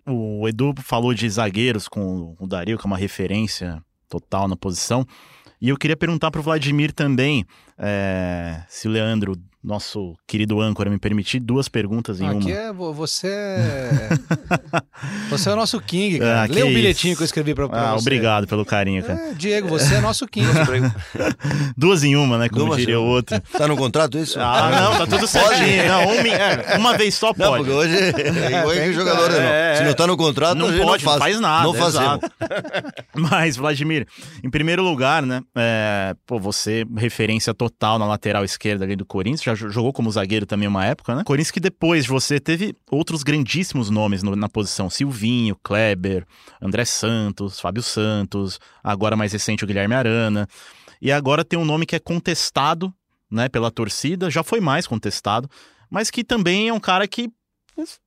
[0.06, 5.04] O Edu falou de zagueiros com o Dario, que é uma referência total na posição.
[5.60, 7.44] E eu queria perguntar para o Vladimir também,
[7.76, 12.50] é, se o Leandro, nosso querido âncora, me permitir, duas perguntas em Aqui uma.
[12.50, 13.28] é vo- você.
[13.32, 14.08] é-
[15.30, 16.42] você é o nosso King, cara.
[16.42, 16.74] Ah, Lê o isso.
[16.74, 18.00] bilhetinho que eu escrevi pra, pra Ah, você.
[18.02, 19.18] obrigado pelo carinho, cara.
[19.30, 20.46] É, Diego, você é nosso King.
[21.76, 22.48] Duas em uma, né?
[22.48, 23.40] Como Duas diria o outro.
[23.52, 24.38] Tá no contrato isso?
[24.38, 25.88] Ah, não, tá tudo certinho.
[25.88, 27.64] Não, um, é, uma vez só Não, pode.
[27.64, 29.40] porque hoje é que o jogador É, não.
[29.48, 29.76] é.
[29.76, 31.64] Se não tá no contrato, Não a gente pode, não não faz, faz nada.
[31.64, 32.20] Não fazemos.
[33.14, 34.06] Mas, Vladimir,
[34.42, 35.40] em primeiro lugar, né?
[35.56, 40.10] é, pô, você, referência total na lateral esquerda ali do Corinthians, já jo- jogou como
[40.10, 41.22] zagueiro também uma época, né?
[41.24, 46.26] Corinthians que depois de você teve outros grandíssimos nomes no- na posição: Silvinho, Kleber,
[46.60, 50.46] André Santos, Fábio Santos, agora mais recente o Guilherme Arana.
[51.00, 52.92] E agora tem um nome que é contestado,
[53.30, 55.48] né, pela torcida, já foi mais contestado,
[55.90, 57.30] mas que também é um cara que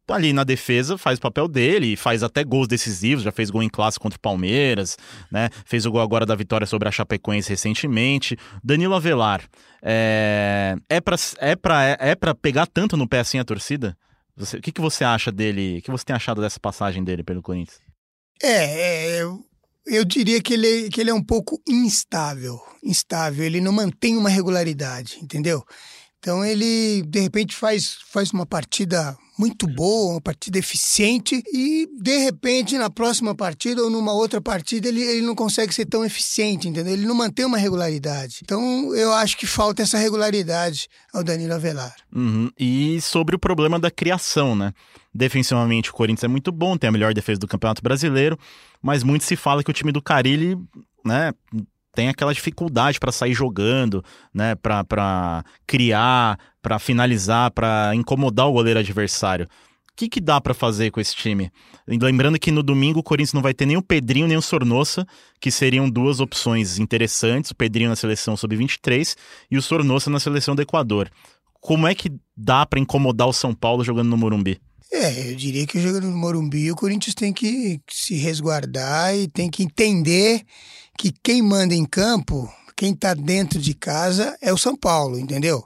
[0.10, 3.70] ali na defesa faz o papel dele, faz até gols decisivos, já fez gol em
[3.70, 4.98] classe contra o Palmeiras,
[5.32, 5.50] né?
[5.66, 8.38] Fez o gol agora da vitória sobre a Chapecoense recentemente.
[8.64, 9.42] Danilo Avelar,
[9.82, 13.98] é, é para é pra, é pegar tanto no pé assim a torcida?
[14.36, 15.80] Você- o que, que você acha dele?
[15.80, 17.80] O que você tem achado dessa passagem dele pelo Corinthians?
[18.42, 18.50] É,
[19.18, 19.44] é, eu,
[19.88, 22.60] eu diria que ele, que ele é um pouco instável.
[22.84, 25.64] Instável, ele não mantém uma regularidade, entendeu?
[26.20, 32.18] Então ele, de repente, faz, faz uma partida muito boa, uma partida eficiente, e de
[32.18, 36.68] repente, na próxima partida ou numa outra partida, ele, ele não consegue ser tão eficiente,
[36.68, 36.94] entendeu?
[36.94, 38.40] Ele não mantém uma regularidade.
[38.44, 41.96] Então eu acho que falta essa regularidade ao Danilo Avelar.
[42.14, 42.50] Uhum.
[42.58, 44.74] E sobre o problema da criação, né?
[45.14, 48.38] Defensivamente, o Corinthians é muito bom, tem a melhor defesa do Campeonato Brasileiro,
[48.82, 50.58] mas muito se fala que o time do Carilli,
[51.04, 51.34] né,
[51.98, 58.82] tem aquela dificuldade para sair jogando, né, para criar, para finalizar, para incomodar o goleiro
[58.82, 59.46] adversário.
[59.46, 61.50] O que, que dá para fazer com esse time?
[61.88, 65.08] Lembrando que no domingo o Corinthians não vai ter nem o Pedrinho nem o Sornossa,
[65.40, 69.16] que seriam duas opções interessantes, o Pedrinho na seleção sub-23
[69.50, 71.10] e o Sornossa na seleção do Equador.
[71.62, 74.60] como é que dá para incomodar o São Paulo jogando no Morumbi?
[74.92, 79.50] É, eu diria que jogando no Morumbi o Corinthians tem que se resguardar e tem
[79.50, 80.44] que entender
[80.98, 85.66] que quem manda em campo, quem está dentro de casa é o São Paulo, entendeu?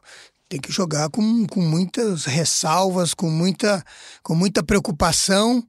[0.51, 3.81] Tem que jogar com, com muitas ressalvas, com muita,
[4.21, 5.65] com muita preocupação.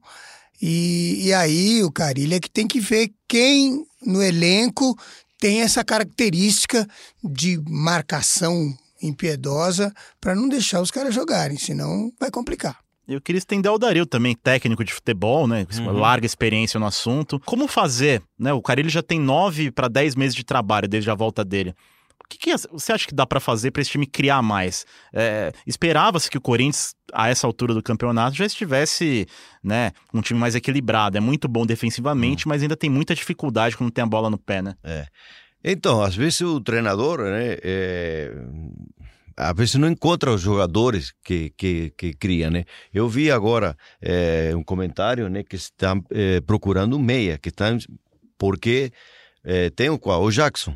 [0.61, 4.93] E, e aí o Carilha que tem que ver quem no elenco
[5.39, 6.85] tem essa característica
[7.23, 12.77] de marcação impiedosa para não deixar os caras jogarem, senão vai complicar.
[13.07, 15.65] Eu queria estender ao Dario também, técnico de futebol, né?
[15.79, 15.93] Uhum.
[15.93, 17.39] larga experiência no assunto.
[17.45, 18.51] Como fazer, né?
[18.51, 21.73] O Carilho já tem nove para dez meses de trabalho desde a volta dele.
[22.33, 24.85] O que, que você acha que dá para fazer para esse time criar mais?
[25.13, 29.27] É, Esperava-se que o Corinthians, a essa altura do campeonato, já estivesse
[29.63, 31.17] né, um time mais equilibrado.
[31.17, 31.65] É muito bom Hum.
[31.65, 34.75] defensivamente, mas ainda tem muita dificuldade quando tem a bola no pé, né?
[35.63, 38.33] Então, às vezes o treinador, né, é,
[39.37, 42.65] às vezes não encontra os jogadores que, que, que cria, né?
[42.93, 47.77] Eu vi agora é, um comentário, né, que está é, procurando um meia, que está
[48.37, 48.91] porque
[49.43, 50.21] é, tem o qual?
[50.21, 50.75] O Jackson.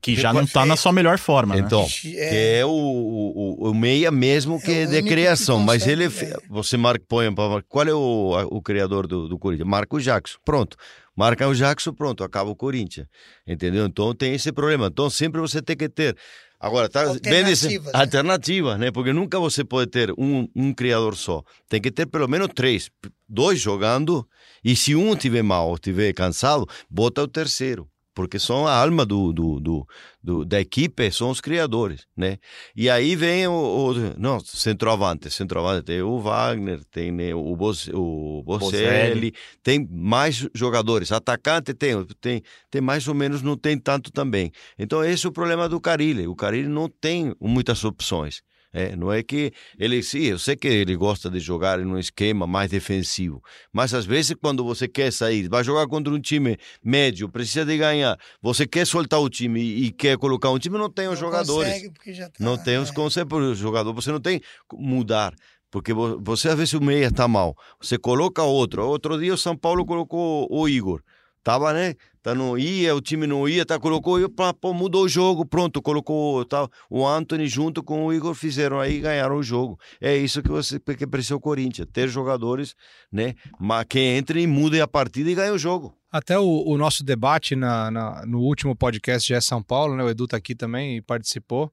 [0.00, 1.62] Que já não tá na sua melhor forma, né?
[1.64, 1.86] Então, É.
[1.88, 2.18] que
[2.60, 6.04] é o, o, o meia mesmo que É é, o de que criação, mas ele
[6.04, 6.36] é.
[6.48, 7.26] você marca põe
[7.68, 9.68] qual é o, o criador do, do Corinthians?
[9.68, 10.38] Marca o Jackson.
[10.44, 10.76] Pronto.
[11.16, 13.06] Marca o Jackson, pronto, acaba o Corinthians.
[13.46, 13.86] Entendeu?
[13.86, 14.86] Então tem esse problema.
[14.86, 16.16] Então sempre você tem que ter
[16.58, 18.00] Agora, tá Alternativas, né?
[18.00, 18.90] alternativa, né?
[18.90, 21.42] Porque nunca você pode ter um, um criador só.
[21.68, 22.90] Tem que ter pelo menos três.
[23.28, 24.26] Dois jogando,
[24.64, 27.86] e se um tiver mal ou tiver cansado, bota o terceiro.
[28.16, 29.86] Porque são a alma do, do, do,
[30.22, 32.38] do- da equipe, são os criadores, né?
[32.74, 37.88] E aí vem o, o não, centroavante, centroavante tem o Wagner, tem né, o, Bos,
[37.92, 41.12] o Bocelli, tem mais jogadores.
[41.12, 44.50] Atacante tem, tem, tem mais ou menos, não tem tanto também.
[44.78, 46.26] Então esse é o problema do Carilli.
[46.26, 48.40] O Carilli não tem muitas opções.
[48.78, 51.98] É, não é que ele, sim, eu sei que ele gosta de jogar em um
[51.98, 56.58] esquema mais defensivo, mas às vezes quando você quer sair, vai jogar contra um time
[56.84, 60.76] médio, precisa de ganhar, você quer soltar o time e, e quer colocar um time,
[60.76, 61.68] não tem os Não jogadores.
[61.72, 62.92] consegue porque já tá, Não tem os é.
[62.92, 64.42] conceitos para o jogador, você não tem
[64.74, 65.34] mudar.
[65.70, 67.56] Porque vo- você, às vezes, o meia está mal.
[67.80, 68.86] Você coloca outro.
[68.86, 71.00] Outro dia o São Paulo colocou o Igor.
[71.42, 71.94] Tava, né?
[72.26, 75.46] Tá, não ia, o time não ia, tá, colocou, e, pá, pô, mudou o jogo,
[75.46, 79.78] pronto, colocou tá, o Anthony junto com o Igor, fizeram aí ganharam o jogo.
[80.00, 82.74] É isso que você que precisa o Corinthians, ter jogadores,
[83.12, 83.36] né?
[83.60, 85.94] Mas que entrem, mudem a partida e ganhem o jogo.
[86.10, 90.02] Até o, o nosso debate na, na- no último podcast já é São Paulo, né?
[90.02, 91.70] O Edu tá aqui também e participou.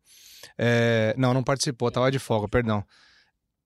[0.55, 2.83] É, não, não participou, tava de folga, perdão.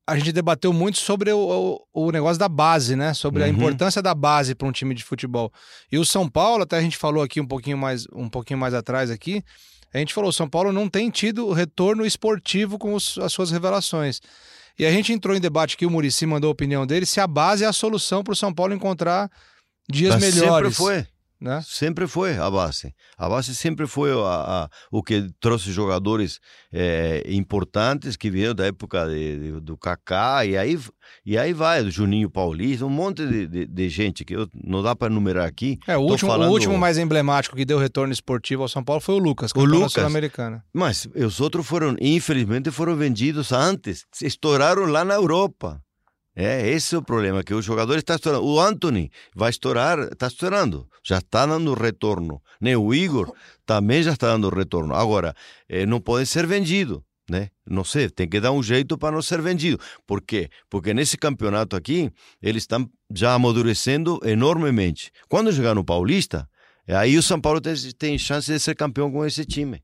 [0.09, 3.13] A gente debateu muito sobre o, o, o negócio da base, né?
[3.13, 3.53] Sobre a Uhum.
[3.53, 5.51] importância da base para um time de futebol.
[5.91, 8.73] E o São Paulo, até a gente falou aqui um pouquinho mais, um pouquinho mais
[8.73, 9.43] atrás aqui,
[9.93, 13.51] a gente falou, o São Paulo não tem tido retorno esportivo com os- as suas
[13.51, 14.21] revelações.
[14.79, 17.27] E a gente entrou em debate aqui, o Murici mandou a opinião dele, se a
[17.27, 19.29] base é a solução para o São Paulo encontrar
[19.91, 20.75] dias Mas melhores.
[20.77, 21.07] Sempre foi.
[21.39, 21.61] Né?
[21.65, 22.95] Sempre foi a base.
[23.15, 24.15] A base sempre foi a-
[24.65, 26.39] a- o que trouxe jogadores
[26.73, 30.79] eh, importantes que vieram da época de- de- do Kaká e aí,
[31.25, 34.81] e aí vai, do Juninho Paulista, um monte de, de- de gente que eu, não
[34.81, 35.77] dá para enumerar aqui.
[35.87, 38.99] É, o último, falando- o último mais emblemático que deu retorno esportivo ao São Paulo
[39.01, 39.93] foi o Lucas, O Lucas.
[39.93, 40.63] Sul-Americana.
[40.73, 45.79] Mas os outros foram, infelizmente, foram vendidos antes, estouraram lá na Europa.
[46.39, 48.45] É, esse é o problema, que o jogador está estourando.
[48.45, 52.39] O Anthony vai estourar, está estourando, já está dando retorno.
[52.61, 52.77] Né?
[52.77, 53.33] O Igor
[53.65, 54.93] também já está dando retorno.
[54.93, 55.33] Agora,
[55.67, 57.03] eh, não pode ser vendido.
[57.27, 57.49] Né?
[57.65, 59.79] Não sei, tem que dar um jeito para não ser vendido.
[60.05, 60.47] Por quê?
[60.69, 65.11] Porque nesse campeonato aqui, eles estão já amadurecendo enormemente.
[65.27, 66.47] Quando chegar no Paulista,
[66.87, 69.81] aí o São Paulo tem, tem chance de ser campeão com esse time.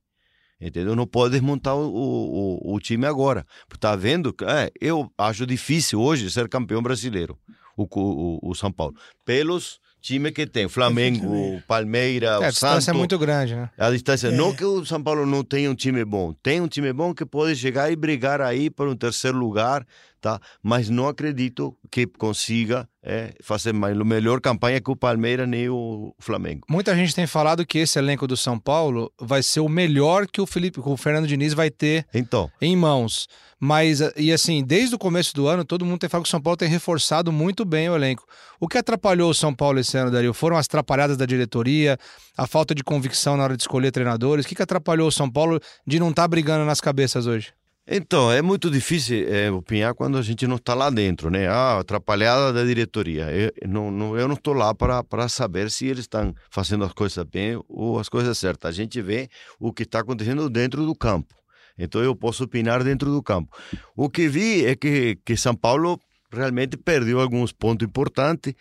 [0.59, 0.95] Entendeu?
[0.95, 3.45] Não pode desmontar o, o, o time agora.
[3.79, 4.33] Tá vendo?
[4.43, 7.37] É, eu acho difícil hoje ser campeão brasileiro,
[7.75, 8.95] o, o, o São Paulo.
[9.25, 13.69] Pelos times que tem, Flamengo, Palmeiras, É, a distância é muito grande, né?
[13.77, 14.27] A distância.
[14.27, 14.31] É.
[14.31, 16.33] Não que o São Paulo não tenha um time bom.
[16.43, 19.85] Tem um time bom que pode chegar e brigar aí por um terceiro lugar,
[20.23, 20.39] tá?
[20.63, 25.67] Mas não acredito que consiga é, fazer mais, a melhor campanha que o Palmeiras nem
[25.67, 26.61] o Flamengo.
[26.69, 30.39] Muita gente tem falado que esse elenco do São Paulo vai ser o melhor que
[30.39, 33.27] o Felipe, que o Fernando Diniz vai ter Então, em mãos.
[33.59, 36.41] Mas, e assim, desde o começo do ano, todo mundo tem falado que o São
[36.41, 38.25] Paulo tem reforçado muito bem o elenco.
[38.61, 40.33] O que atrapalhou o São Paulo esse ano, Dario?
[40.33, 41.97] Foram as atrapalhadas da diretoria,
[42.37, 44.45] a falta de convicção na hora de escolher treinadores.
[44.45, 47.53] O que, que atrapalhou o São Paulo de não estar brigando nas cabeças hoje?
[47.85, 51.47] Então, é muito difícil é, opinar quando a gente não está lá dentro, né?
[51.49, 53.29] Ah, atrapalhada da diretoria.
[53.29, 57.25] Eu não, não, eu não estou lá para saber se eles estão fazendo as coisas
[57.25, 58.69] bem ou as coisas certas.
[58.69, 61.35] A gente vê o que está acontecendo dentro do campo.
[61.77, 63.53] Então eu posso opinar dentro do campo.
[63.97, 65.99] O que vi é que, que São Paulo
[66.31, 68.53] realmente perdeu alguns pontos importantes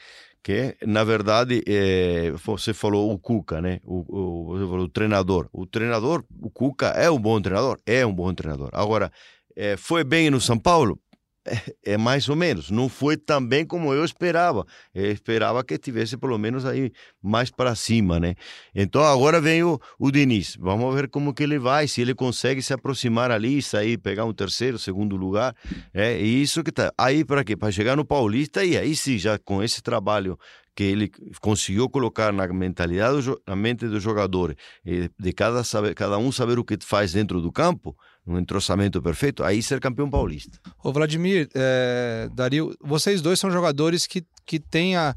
[0.42, 3.80] que na verdade é, você falou o Cuca, né?
[3.84, 5.48] O, o, falou o treinador.
[5.52, 8.70] O treinador, o Cuca é um bom treinador, é um bom treinador.
[8.72, 9.12] Agora,
[9.56, 10.98] é, foi bem no São Paulo?
[11.44, 12.70] É, é, mais ou menos.
[12.70, 14.64] Não foi tão bem como eu esperava.
[14.94, 18.34] Eu esperava que tivesse pelo menos aí mais para cima, né?
[18.74, 20.56] Então agora vem o, o Diniz.
[20.58, 24.32] Vamos ver como que ele vai, se ele consegue se aproximar ali, sair, pegar um
[24.32, 25.54] terceiro, segundo lugar.
[25.92, 26.92] É isso que tá.
[26.96, 27.56] Aí para quê?
[27.56, 30.38] Para chegar no Paulista e aí sim, já com esse trabalho
[30.74, 36.32] que ele conseguiu colocar na mentalidade, na mente do jogador, de cada, saber, cada um
[36.32, 37.94] saber o que faz dentro do campo,
[38.26, 40.58] um entrosamento perfeito, aí ser campeão paulista.
[40.82, 45.14] Ô Vladimir, é, Dario, vocês dois são jogadores que, que têm a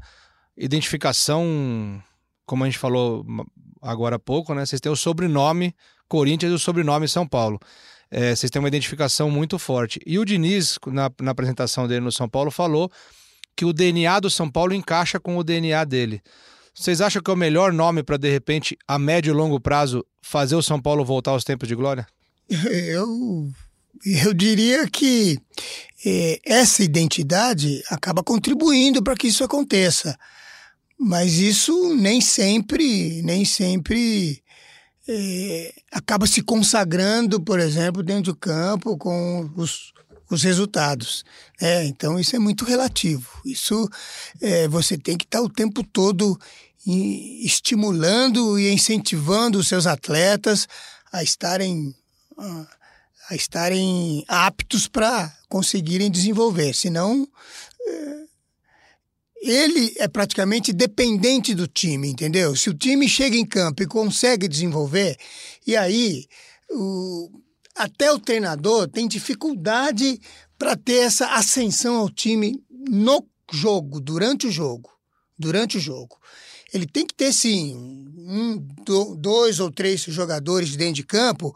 [0.56, 2.02] identificação,
[2.44, 3.24] como a gente falou
[3.80, 4.66] agora há pouco, né?
[4.66, 5.74] Vocês têm o sobrenome
[6.08, 7.60] Corinthians e o sobrenome São Paulo.
[8.10, 10.00] É, vocês têm uma identificação muito forte.
[10.06, 12.90] E o Diniz, na, na apresentação dele no São Paulo, falou
[13.56, 16.20] que o DNA do São Paulo encaixa com o DNA dele.
[16.74, 20.04] Vocês acham que é o melhor nome para, de repente, a médio e longo prazo,
[20.20, 22.06] fazer o São Paulo voltar aos tempos de glória?
[22.48, 23.50] Eu,
[24.04, 25.38] eu diria que
[26.04, 30.16] é, essa identidade acaba contribuindo para que isso aconteça.
[30.98, 34.42] Mas isso nem sempre, nem sempre
[35.08, 39.92] é, acaba se consagrando, por exemplo, dentro do campo com os,
[40.30, 41.24] os resultados.
[41.60, 43.28] É, então isso é muito relativo.
[43.44, 43.88] Isso
[44.40, 46.38] é, você tem que estar o tempo todo
[46.86, 50.68] estimulando e incentivando os seus atletas
[51.12, 51.92] a estarem
[52.36, 56.74] a estarem aptos para conseguirem desenvolver.
[56.74, 57.28] Senão,
[57.80, 58.24] é,
[59.42, 62.54] ele é praticamente dependente do time, entendeu?
[62.56, 65.16] Se o time chega em campo e consegue desenvolver,
[65.66, 66.26] e aí
[66.70, 67.30] o,
[67.74, 70.20] até o treinador tem dificuldade
[70.58, 74.90] para ter essa ascensão ao time no jogo, durante o jogo.
[75.38, 76.18] Durante o jogo.
[76.72, 78.58] Ele tem que ter, sim, um,
[79.16, 81.54] dois ou três jogadores dentro de campo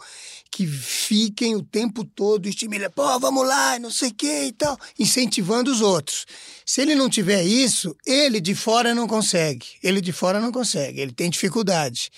[0.50, 4.78] que fiquem o tempo todo estimulando, pô, vamos lá, não sei o que e tal,
[4.98, 6.26] incentivando os outros.
[6.66, 9.66] Se ele não tiver isso, ele de fora não consegue.
[9.83, 12.11] Ele de fora não consegue, ele tem dificuldade.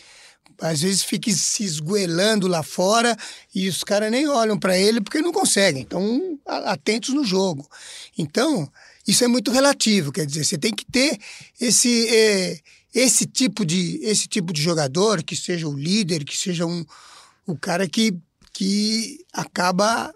[0.61, 3.17] Às vezes fica se esgoelando lá fora
[3.55, 7.69] e os caras nem olham para ele porque não conseguem, estão atentos no jogo.
[8.17, 8.71] Então,
[9.07, 11.19] isso é muito relativo, quer dizer, você tem que ter
[11.61, 12.61] esse, é,
[12.95, 16.85] esse, tipo, de, esse tipo de jogador, que seja o líder, que seja um,
[17.47, 18.17] o cara que,
[18.53, 20.13] que acaba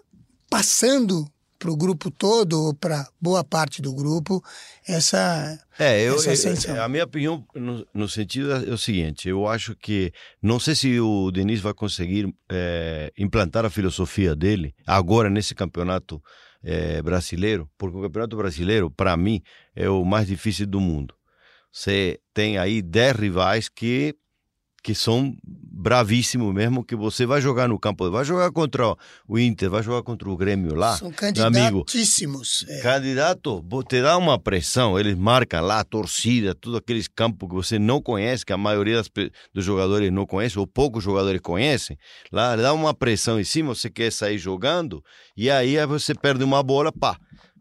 [0.49, 1.25] passando
[1.57, 4.43] para o grupo todo ou para boa parte do grupo
[4.87, 9.47] essa é eu, essa eu, a minha opinião no, no, sentido é o seguinte eu
[9.47, 10.11] acho que
[10.41, 16.21] não sei se o Denis vai conseguir é, implantar a filosofia dele agora nesse campeonato
[16.63, 19.41] é, brasileiro porque o campeonato brasileiro para mim
[19.75, 21.16] é o mais difícil do mundo
[21.71, 24.15] você tem aí 10 rivais que
[24.87, 28.95] que são bravíssimos mesmo, que você vai jogar no campo, vai jogar contra
[29.27, 30.95] o Inter, vai jogar contra o Grêmio lá.
[30.95, 32.63] São candidatíssimos.
[32.65, 32.81] Amigo, é.
[32.81, 37.77] Candidato, te dá uma pressão, eles marcam lá a torcida, todos aqueles campos que você
[37.77, 39.09] não conhece, que a maioria das,
[39.53, 41.97] dos jogadores não conhece, ou poucos jogadores conhecem,
[42.31, 45.03] lá dá uma pressão em cima, você quer sair jogando,
[45.35, 47.19] e aí você perde uma bola, pá,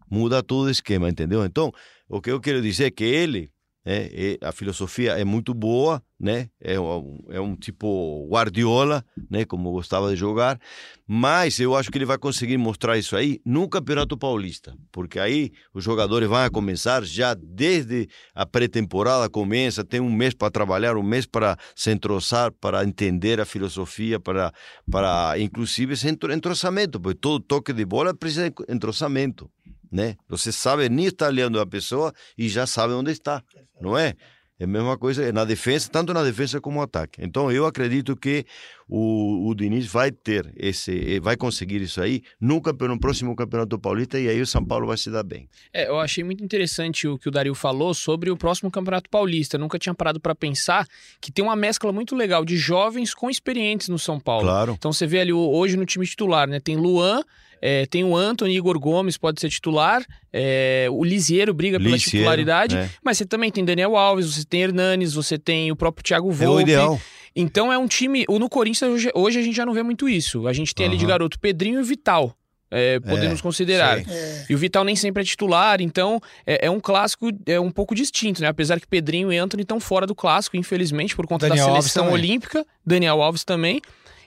[0.08, 1.44] muda todo o esquema, entendeu?
[1.44, 1.72] Então,
[2.08, 3.50] o que eu quero dizer é que ele
[3.88, 6.50] é, a filosofia é muito boa, né?
[6.60, 9.44] É um, é um tipo Guardiola, né?
[9.44, 10.58] Como gostava de jogar,
[11.06, 15.52] mas eu acho que ele vai conseguir mostrar isso aí no Campeonato Paulista, porque aí
[15.72, 21.02] os jogadores vão começar já desde a pré-temporada começa, tem um mês para trabalhar, um
[21.02, 24.52] mês para se entroçar, para entender a filosofia, para
[24.90, 29.48] para inclusive esse entrosamento, porque todo toque de bola precisa de entrosamento
[29.96, 30.14] né?
[30.28, 33.42] Você sabe nem estar olhando a pessoa e já sabe onde está,
[33.80, 34.12] não é?
[34.58, 37.20] É a mesma coisa na defesa, tanto na defesa como no ataque.
[37.22, 38.46] Então eu acredito que
[38.88, 42.22] o, o Diniz vai ter esse, vai conseguir isso aí
[42.62, 45.46] campeonato, no próximo campeonato paulista e aí o São Paulo vai se dar bem.
[45.74, 49.56] É, eu achei muito interessante o que o Dario falou sobre o próximo campeonato paulista.
[49.56, 50.86] Eu nunca tinha parado para pensar
[51.20, 54.44] que tem uma mescla muito legal de jovens com experientes no São Paulo.
[54.44, 54.74] Claro.
[54.78, 56.60] Então você vê ali hoje no time titular, né?
[56.60, 57.22] Tem Luan,
[57.60, 60.04] é, tem o Anthony, Igor Gomes pode ser titular.
[60.32, 62.76] É, o Lisieiro briga pela titularidade.
[62.76, 62.90] É.
[63.02, 66.44] Mas você também tem Daniel Alves, você tem Hernanes, você tem o próprio Thiago Volpe.
[66.44, 67.00] É o ideal.
[67.34, 68.24] Então é um time.
[68.28, 70.46] No Corinthians hoje, hoje, a gente já não vê muito isso.
[70.46, 70.92] A gente tem uhum.
[70.92, 72.34] ali de garoto Pedrinho e Vital.
[72.70, 73.98] É, podemos é, considerar.
[73.98, 74.46] É.
[74.50, 77.94] E o Vital nem sempre é titular, então é, é, um clássico é um pouco
[77.94, 78.48] distinto, né?
[78.48, 82.10] Apesar que Pedrinho e Anthony estão fora do clássico, infelizmente, por conta Daniel da seleção
[82.12, 83.80] olímpica, Daniel Alves também.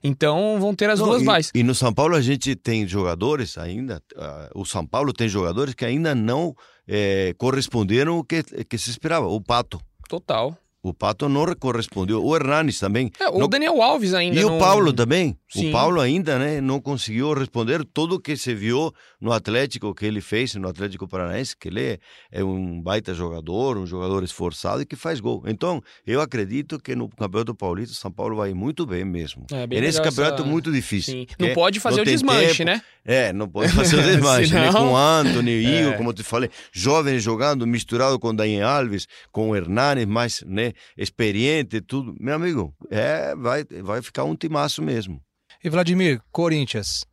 [0.04, 1.52] Então vão ter as Não, duas e, vais.
[1.54, 5.74] E no São Paulo a gente tem jogadores ainda, ah, o São Paulo tem jogadores
[5.74, 6.56] que ainda não
[6.88, 9.28] eh, corresponderam o que, que se esperava.
[9.28, 9.80] O Pato.
[10.08, 10.58] Total.
[10.82, 12.24] O Pato não correspondeu.
[12.24, 13.12] O Hernanes também.
[13.20, 14.40] É, o não- Daniel Alves ainda.
[14.40, 15.38] E não- o Paulo também.
[15.50, 15.70] Sim.
[15.70, 18.90] O Paulo ainda né, não conseguiu responder tudo o que se viu
[19.22, 22.00] no Atlético, que ele fez no Atlético Paranaense, que ele é,
[22.32, 25.44] é um baita jogador, um jogador esforçado e que faz gol.
[25.46, 29.46] Então, eu acredito que no Campeonato Paulista, o São Paulo vai muito bem mesmo.
[29.52, 31.26] É, É, bem nesse legal campeonato essa- muito difícil.
[31.38, 32.72] Não pode fazer não o desmanche, tempo.
[32.72, 32.82] né?
[33.06, 34.68] É, não pode fazer o desmanche, né?
[34.72, 35.98] Senão- Com o Anthony, Igor, É.
[35.98, 40.72] como eu te falei, jovens jogando, misturado com Daniel Alves, com o Hernanes, mais né,
[40.98, 42.16] experiente, tudo.
[42.20, 45.22] Meu amigo, é, vai, vai ficar um timaço mesmo.
[45.64, 47.06] E Vladimir, Corinthians.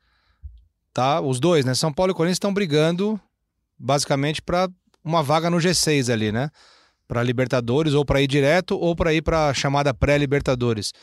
[0.96, 1.74] Tá, os dois, né?
[1.74, 3.20] São Paulo e Corinthians estão brigando
[3.78, 4.66] basicamente para
[5.04, 6.48] uma vaga no G6 ali, né?
[7.06, 10.94] Para Libertadores ou para ir direto ou para ir para chamada pré-Libertadores.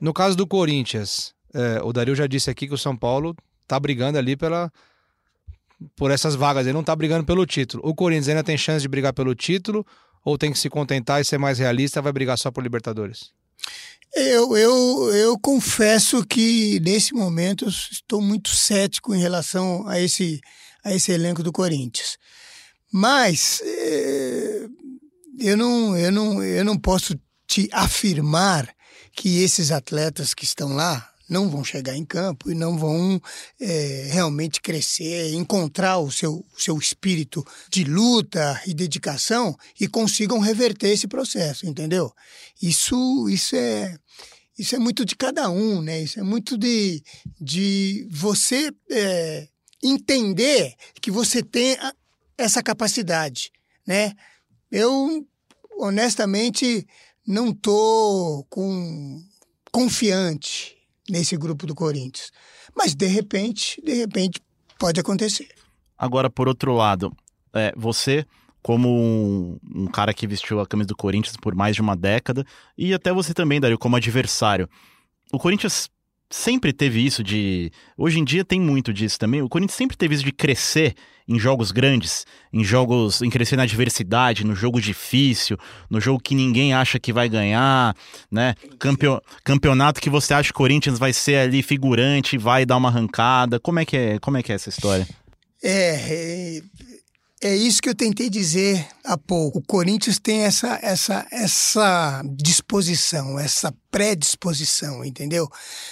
[0.00, 3.36] No caso do Corinthians, é, o Dario já disse aqui que o São Paulo
[3.68, 4.72] tá brigando ali pela
[5.94, 7.80] por essas vagas, ele não tá brigando pelo título.
[7.86, 9.86] O Corinthians ainda tem chance de brigar pelo título
[10.24, 13.30] ou tem que se contentar e ser mais realista, vai brigar só por Libertadores?
[14.14, 20.40] Eu, eu, eu confesso que nesse momento estou muito cético em relação a esse,
[20.84, 22.18] a esse elenco do Corinthians.
[22.92, 24.66] Mas eh,
[25.38, 28.68] eu, não, eu, não, eu não posso te afirmar
[29.16, 33.20] que esses atletas que estão lá não vão chegar em campo e não vão
[33.58, 40.90] eh, realmente crescer, encontrar o seu, seu espírito de luta e dedicação e consigam reverter
[40.90, 42.12] esse processo, entendeu?
[42.60, 43.96] Isso, isso é
[44.58, 46.02] isso é muito de cada um, né?
[46.02, 47.02] Isso é muito de,
[47.40, 49.48] de você é,
[49.82, 51.76] entender que você tem
[52.36, 53.50] essa capacidade,
[53.86, 54.12] né?
[54.70, 55.26] Eu,
[55.78, 56.86] honestamente,
[57.26, 59.24] não tô com
[59.72, 60.81] confiante
[61.12, 62.32] nesse grupo do Corinthians.
[62.74, 64.40] Mas, de repente, de repente,
[64.78, 65.48] pode acontecer.
[65.98, 67.14] Agora, por outro lado,
[67.52, 68.24] é, você,
[68.62, 72.46] como um, um cara que vestiu a camisa do Corinthians por mais de uma década,
[72.78, 74.66] e até você também, Dario, como adversário,
[75.30, 75.90] o Corinthians
[76.34, 77.70] sempre teve isso de.
[77.96, 79.42] Hoje em dia tem muito disso também.
[79.42, 80.94] O Corinthians sempre teve isso de crescer
[81.28, 83.22] em jogos grandes, em jogos.
[83.22, 85.56] em crescer na adversidade, no jogo difícil,
[85.88, 87.94] no jogo que ninguém acha que vai ganhar,
[88.30, 88.54] né?
[88.78, 92.88] Campeo- campeonato que você acha que o Corinthians vai ser ali figurante, vai dar uma
[92.88, 93.60] arrancada.
[93.60, 95.06] Como é que é, como é, que é essa história?
[95.62, 96.60] É,
[97.42, 99.58] é, isso que eu tentei dizer há pouco.
[99.58, 105.50] O Corinthians tem essa, essa, essa disposição, essa predisposição, entendeu?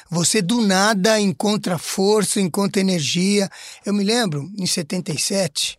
[0.09, 3.51] Você do nada encontra força, encontra energia.
[3.85, 5.77] Eu me lembro, em 77,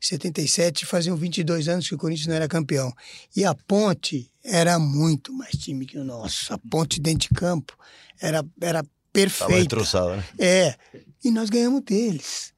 [0.00, 2.90] 77 faziam 22 anos que o Corinthians não era campeão.
[3.36, 6.52] E a Ponte era muito mais time que o nosso.
[6.52, 7.76] A Ponte dentro de campo
[8.18, 9.54] era, era Tava perfeita.
[9.54, 10.24] retroçado, né?
[10.38, 10.74] É,
[11.22, 12.54] e nós ganhamos deles.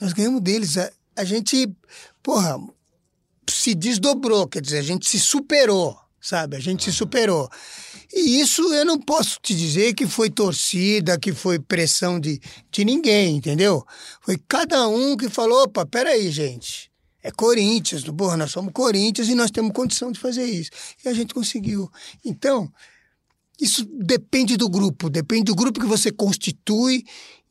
[0.00, 0.76] Nós ganhamos deles.
[1.16, 1.68] A, gente,
[2.22, 2.58] porra,
[3.48, 6.56] se desdobrou, quer dizer, a gente se superou, sabe?
[6.56, 7.48] A gente se superou.
[8.12, 12.40] E isso eu não posso te dizer que foi torcida, que foi pressão de,
[12.70, 13.84] de ninguém, entendeu?
[14.20, 16.90] Foi cada um que falou: opa, peraí, gente.
[17.22, 20.70] É Corinthians, porra, nós somos Corinthians e nós temos condição de fazer isso.
[21.04, 21.90] E a gente conseguiu.
[22.24, 22.72] Então,
[23.60, 27.04] isso depende do grupo, depende do grupo que você constitui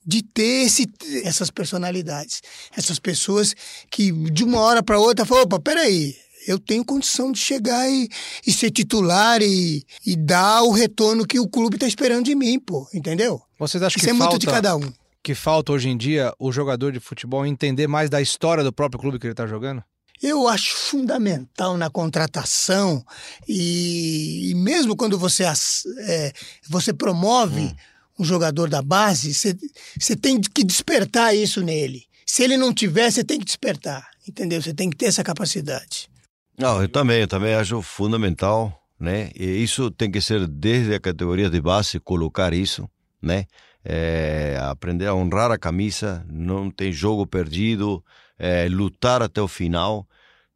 [0.05, 0.87] de ter esse,
[1.23, 2.41] essas personalidades.
[2.75, 3.55] Essas pessoas
[3.89, 6.15] que de uma hora para outra falam, opa, peraí,
[6.47, 8.07] eu tenho condição de chegar e,
[8.45, 12.59] e ser titular e, e dar o retorno que o clube está esperando de mim,
[12.59, 13.41] pô, entendeu?
[13.57, 14.37] Vocês acham Isso que é muito falta...
[14.39, 14.93] de cada um.
[15.23, 18.99] que falta hoje em dia o jogador de futebol entender mais da história do próprio
[19.01, 19.83] clube que ele está jogando?
[20.21, 23.03] Eu acho fundamental na contratação
[23.47, 26.31] e, e mesmo quando você, as- é,
[26.69, 27.75] você promove
[28.17, 32.03] um jogador da base, você, tem que despertar isso nele.
[32.25, 34.61] Se ele não tiver, você tem que despertar, entendeu?
[34.61, 36.09] Você tem que ter essa capacidade.
[36.57, 39.29] Não, eu também, eu também acho fundamental, né?
[39.35, 42.89] E isso tem que ser desde a categoria de base, colocar isso,
[43.21, 43.45] né?
[43.83, 48.03] É, aprender a honrar a camisa, não tem jogo perdido,
[48.39, 50.07] é, lutar até o final,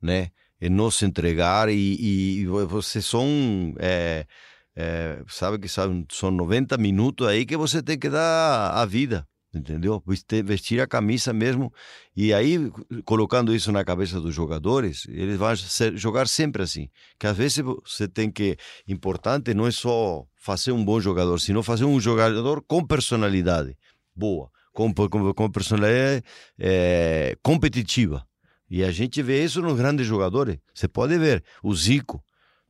[0.01, 0.29] né?
[0.59, 4.25] E não se entregar e, e vocês são, é,
[4.79, 9.27] é, sabe que são, são 90 minutos aí que você tem que dar a vida,
[9.53, 10.01] entendeu?
[10.45, 11.69] Vestir, a camisa mesmo
[12.15, 12.71] e aí,
[13.03, 16.89] colocando isso na cabeça dos jogadores, eles vão ser- jogar sempre assim.
[17.19, 18.57] Que às vezes você tem que.
[18.87, 23.77] Importante não é só fazer um bom jogador, sino fazer um jogador com personalidade
[24.15, 26.23] boa, com, com, com personalidade
[26.57, 28.25] eh, competitiva.
[28.69, 30.57] E a gente vê isso nos grandes jogadores.
[30.73, 32.23] Você pode ver o Zico,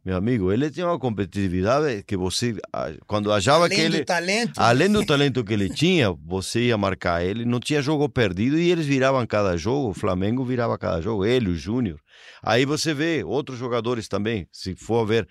[0.04, 4.06] meu amigo, ele tinha uma competitividade que você, ah, quando achava Além que do ele,
[4.06, 4.54] talento.
[4.58, 8.72] além do talento que ele tinha, você ia marcar ele, não tinha jogo perdido e
[8.72, 12.00] eles viravam cada jogo, o Flamengo virava cada jogo, ele, o Júnior.
[12.41, 15.28] Aí você vê outros jogadores também, se for ver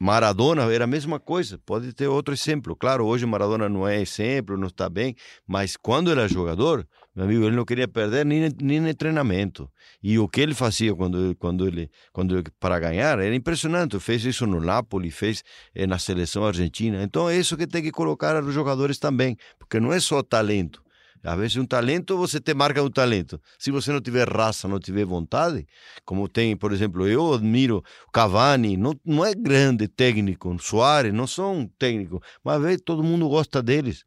[0.00, 2.76] Maradona era a mesma coisa, pode ter outro exemplo.
[2.76, 5.14] Claro, hoje Maradona não é exemplo, não está bem,
[5.46, 9.70] mas quando era jogador, meu amigo, ele não queria perder nem, nem treinamento.
[10.02, 14.00] E o que ele fazia quando, quando ele, quando para ganhar era impressionante.
[14.00, 15.42] Fez isso no Napoli, fez
[15.74, 17.02] eh, na seleção argentina.
[17.02, 20.82] Então é isso que tem que colocar os jogadores também, porque não é só talento.
[21.24, 23.40] Às vezes um talento, você te marca um talento.
[23.58, 25.66] Se você não tiver raça, não tiver vontade,
[26.04, 31.70] como tem, por exemplo, eu admiro Cavani, não, não é grande técnico, Soares, não são
[31.78, 34.04] técnicos, mas vezes todo mundo gosta deles.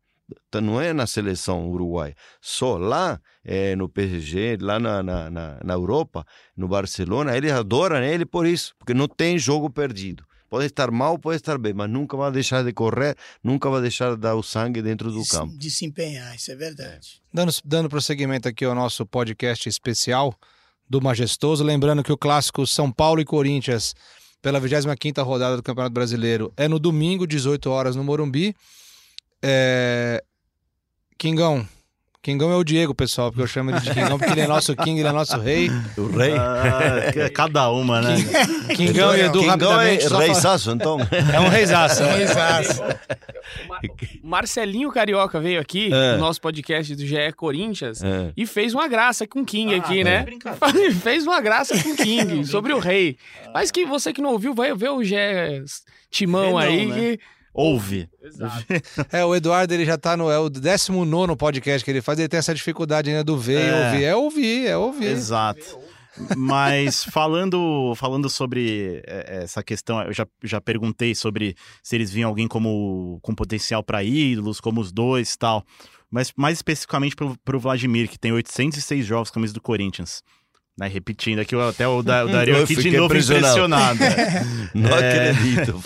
[0.47, 5.59] Então, Não é na seleção uruguaia, só lá eh, no PSG, lá na, na, na,
[5.63, 6.25] na Europa,
[6.57, 10.25] no Barcelona, eles adoram ele por isso, porque não tem jogo perdido.
[10.49, 14.11] Pode estar mal, pode estar bem, mas nunca vai deixar de correr, nunca vai deixar
[14.11, 15.57] de dar o sangue dentro do de, campo.
[15.57, 17.21] de se empenhar, isso é verdade.
[17.33, 20.33] Dando, dando prosseguimento aqui ao nosso podcast especial
[20.89, 23.95] do Majestoso, lembrando que o clássico São Paulo e Corinthians,
[24.41, 28.55] pela 25ª rodada do Campeonato Brasileiro, é no domingo, 18 horas, no Morumbi.
[29.45, 30.23] É...
[31.17, 31.65] Kingão.
[32.21, 34.75] Kingão é o Diego, pessoal, porque eu chamo ele de Kingão, porque ele é nosso
[34.75, 35.69] King, ele é nosso rei.
[35.95, 36.33] O rei.
[36.35, 38.15] Ah, que- cada uma, né?
[38.75, 40.09] Kingão e Edu, ganha é rapidamente.
[40.09, 40.97] só rei fa- Sasso, então.
[41.31, 42.01] É um reizaço.
[42.01, 42.81] É um reizaço.
[43.69, 43.81] Mar-
[44.23, 46.13] Marcelinho Carioca veio aqui É.
[46.13, 48.31] no nosso podcast do GE Corinthians É.
[48.35, 50.25] e fez uma graça com o King Ah, aqui, tá né?
[51.03, 53.17] fez uma graça com o King sobre o rei.
[53.53, 55.15] Mas que você que não ouviu, vai ver o GE
[56.09, 56.87] Timão aí.
[56.87, 56.95] né?
[56.95, 57.19] que-
[57.55, 58.09] Ouve.
[59.11, 60.29] É, o Eduardo, ele já tá no.
[60.29, 63.69] É o 19 podcast que ele faz, ele tem essa dificuldade ainda do ver e
[63.69, 63.85] É.
[63.85, 64.03] ouvir.
[64.03, 65.07] É ouvir, é ouvir.
[65.07, 65.79] Exato.
[66.37, 72.29] Mas falando, falando sobre é, essa questão, eu já, já perguntei sobre se eles viam
[72.29, 75.63] alguém como com potencial para ídolos, como os dois e tal.
[76.09, 80.23] Mas mais especificamente pro, pro Vladimir, que tem 806 jogos com a camisa do Corinthians.
[80.77, 83.95] Né, repetindo aqui, até o, da, o Dario Eu aqui de novo impressionado.
[83.95, 83.99] impressionado.
[84.75, 85.29] Não É.
[85.29, 85.81] acredito.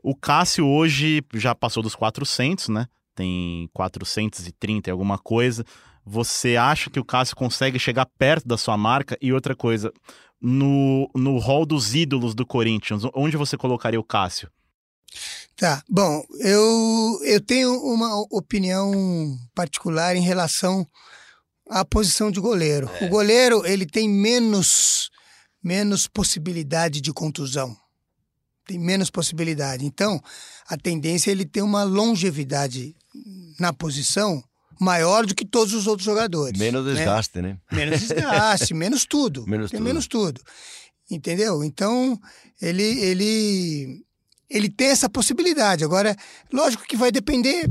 [0.00, 2.86] O Cássio hoje já passou dos 400, né?
[3.16, 5.64] Tem 430 e alguma coisa.
[6.06, 9.18] Você acha que o Cássio consegue chegar perto da sua marca?
[9.20, 9.92] E outra coisa,
[10.40, 14.48] no, no hall dos ídolos do Corinthians, onde você colocaria o Cássio?
[15.56, 18.92] Tá, bom, eu, eu tenho uma opinião
[19.52, 20.86] particular em relação
[21.68, 22.90] à posição de goleiro.
[23.02, 25.10] O goleiro, ele tem menos,
[25.62, 27.76] menos possibilidade de contusão.
[28.66, 29.84] Tem menos possibilidade.
[29.84, 30.20] Então,
[30.68, 32.94] a tendência é ele ter uma longevidade
[33.58, 34.42] na posição
[34.80, 36.58] maior do que todos os outros jogadores.
[36.58, 36.94] Menos né?
[36.94, 37.58] desgaste, né?
[37.72, 39.46] Menos desgaste, menos tudo.
[39.46, 39.86] Menos tem tudo.
[39.86, 40.40] menos tudo.
[41.10, 41.64] Entendeu?
[41.64, 42.18] Então,
[42.60, 44.04] ele, ele,
[44.48, 45.84] ele tem essa possibilidade.
[45.84, 46.14] Agora,
[46.52, 47.70] lógico que vai depender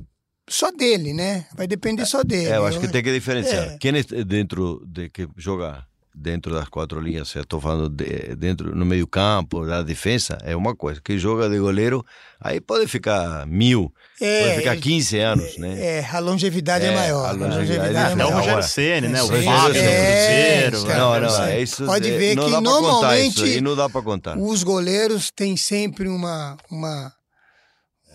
[0.50, 1.46] só dele, né?
[1.56, 2.48] Vai depender só dele.
[2.50, 3.74] É, eu acho que tem que diferenciar.
[3.74, 3.78] É.
[3.78, 5.86] Quem é dentro de que joga
[6.20, 10.56] dentro das quatro linhas, eu estou falando de, dentro no meio campo, da defesa, é
[10.56, 11.00] uma coisa.
[11.04, 12.04] Quem joga de goleiro,
[12.42, 15.76] aí pode ficar mil, É, pode ficar 15 anos, né?
[16.00, 17.24] É, a longevidade é, É, maior.
[17.26, 18.34] a A longevidade é é o maior.
[18.34, 18.62] Rogério é.
[18.64, 19.22] Ceni, né?
[19.22, 19.28] O.
[19.28, 20.88] Fábio É, Cruzeiro.
[20.88, 20.98] né?
[20.98, 21.86] Não, não, é isso.
[21.86, 24.38] Pode é- ver não que dá pra contar normalmente isso aí, não dá para contar.
[24.40, 27.14] Os goleiros têm sempre uma, uma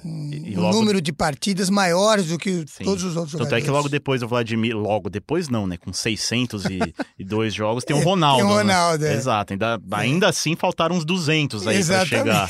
[0.04, 2.84] um, E um logo- número de partidas maiores do que Sim.
[2.84, 3.62] todos os outros Tanto jogadores.
[3.62, 5.76] é que logo depois o Vladimir, logo depois não, né?
[5.76, 8.42] Com 602 jogos, tem o Ronaldo.
[8.42, 8.62] Tem o né?
[8.62, 9.14] Ronaldo, é.
[9.14, 12.48] Exato, ainda, ainda assim faltaram uns 200 aí pra chegar.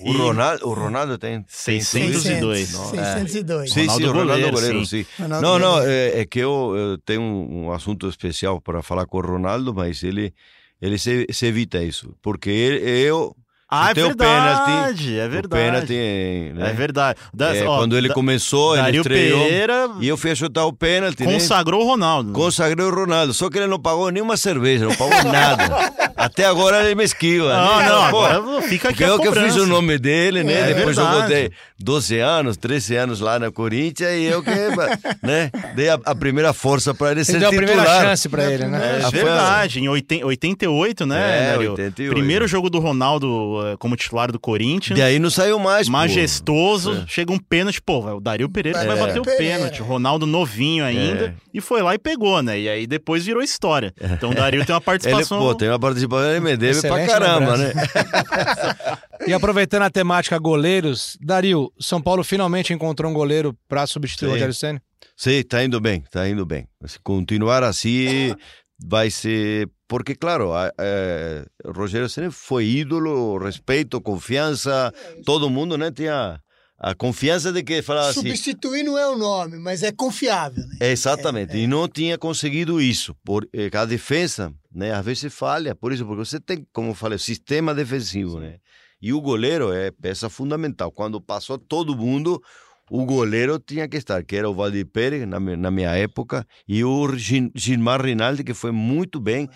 [0.00, 2.68] O Ronaldo, o Ronaldo tem 602.
[2.68, 3.72] 602.
[3.72, 5.04] Sim, Ronaldo sim, o Ronaldo goleiro, goleiro, sim.
[5.04, 5.22] sim.
[5.22, 5.90] Ronaldo não, não, goleiro.
[5.92, 9.72] é, é que eu, eu tenho um, um assunto especial para falar com o Ronaldo,
[9.74, 10.32] mas ele,
[10.80, 12.14] ele se, se evita isso.
[12.22, 13.36] Porque ele, eu.
[13.74, 15.48] Ah, é o verdade, é o verdade.
[15.64, 16.70] pênalti, né?
[16.70, 17.18] É verdade.
[17.32, 19.44] Da- É, ó, quando ele Da- começou, ele estreou.
[19.44, 21.32] Pereira E eu fui chutar o pênalti, né?
[21.32, 22.32] consagrou o Ronaldo.
[22.32, 23.32] Consagrei o Ronaldo.
[23.32, 25.64] Só que ele não pagou nenhuma cerveja, não pagou nada.
[26.14, 27.52] Até agora ele me esquiva.
[27.52, 27.88] Não, né?
[27.88, 29.62] não, Pô, agora fica aqui Porque a eu que fiz cobrança.
[29.62, 30.70] o nome dele, né?
[30.70, 31.16] É Depois verdade.
[31.16, 31.52] eu botei
[31.82, 34.50] 12 anos, 13 anos lá na Corinthians e eu que
[35.22, 37.74] né, dei a, a primeira força para ele Você ser deu a titular.
[37.76, 38.98] primeira chance pra ele, né?
[38.98, 41.70] É foi- verdade, em 80 88, né, É, Dario?
[41.72, 42.14] 88.
[42.14, 44.96] Primeiro jogo do Ronaldo eh, como titular do Corinthians.
[44.96, 45.86] De aí não saiu mais.
[45.86, 45.92] pô.
[45.92, 47.04] Majestoso, É.
[47.06, 48.86] chega um pênalti, pô, o Dario Pereira É.
[48.86, 49.80] vai bater o pênalti.
[49.82, 51.32] Ronaldo novinho ainda, É.
[51.52, 52.58] e foi lá e pegou, né?
[52.58, 53.92] E aí depois virou história.
[54.00, 55.38] Então o Dario tem uma Ele, participação.
[55.38, 57.74] pô, tem uma participação, ele me deve pra caramba, lembrança.
[57.74, 58.98] né?
[59.26, 64.32] E aproveitando a temática goleiros, Dario, São Paulo finalmente encontrou um goleiro pra substituir o.
[64.32, 64.80] Rogério Ceni.
[65.16, 66.66] Sim, tá indo bem, tá indo bem.
[66.86, 68.34] Se continuar assim,
[68.84, 74.90] vai ser porque claro, a, a, Rogério Ceni foi ídolo, respeito, confiança,
[75.22, 76.40] todo mundo, né, tinha
[76.78, 78.20] a confiança de que falava assim.
[78.20, 80.66] Substituir não é o nome, mas é confiável.
[80.66, 80.90] Né?
[80.90, 81.52] exatamente.
[81.52, 81.62] É, é.
[81.64, 83.14] E não tinha conseguido isso.
[83.22, 85.76] Por, eh, a defesa, né, às vezes falha.
[85.76, 88.56] Por isso, porque você tem, como eu falei, sistema defensivo, né?
[89.02, 90.92] E o goleiro é peça fundamental.
[90.92, 92.40] Quando passou todo mundo,
[92.88, 96.84] o goleiro tinha que estar, que era o Valdir Pérez, na, na minha época, e
[96.84, 97.08] o
[97.54, 99.48] Gilmar Rinaldi, que foi muito bem,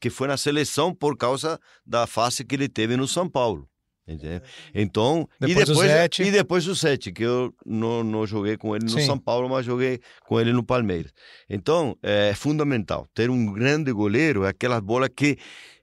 [0.00, 3.68] que foi na seleção por causa da fase que ele teve no São Paulo.
[4.08, 4.40] Entendeu?
[4.72, 8.76] Então, depois e depois, o e depois o Sete, que eu não, não joguei com
[8.76, 9.04] ele no Sim.
[9.04, 11.12] São Paulo, mas joguei com ele no Palmeiras.
[11.50, 15.36] Então, é fundamental ter um grande goleiro, é aquelas bolas que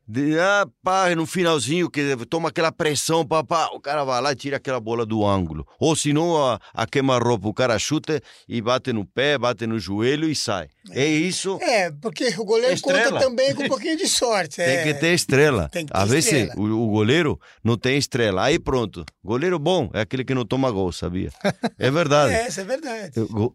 [0.07, 4.31] de, ah, pá, no finalzinho que toma aquela pressão, pá, pá, o cara vai lá
[4.33, 5.65] e tira aquela bola do ângulo.
[5.79, 10.29] Ou senão a, a queima-roupa, o cara chuta e bate no pé, bate no joelho
[10.29, 10.67] e sai.
[10.91, 11.57] É, é isso.
[11.61, 13.11] É, porque o goleiro estrela.
[13.11, 14.61] conta também com um pouquinho de sorte.
[14.61, 14.65] É.
[14.65, 15.69] Tem que ter estrela.
[15.69, 18.43] Tem que ter Às vezes o, o, goleiro não tem estrela.
[18.43, 19.05] Aí pronto.
[19.23, 21.31] Goleiro bom é aquele que não toma gol, sabia?
[21.79, 22.33] É verdade.
[22.35, 23.13] é, isso é verdade.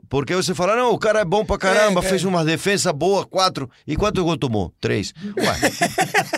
[0.09, 3.27] Porque você fala, não, o cara é bom pra caramba, é, fez uma defesa boa,
[3.27, 3.71] quatro.
[3.87, 4.73] E quantos gols tomou?
[4.81, 5.13] Três.
[5.37, 6.38] Ué.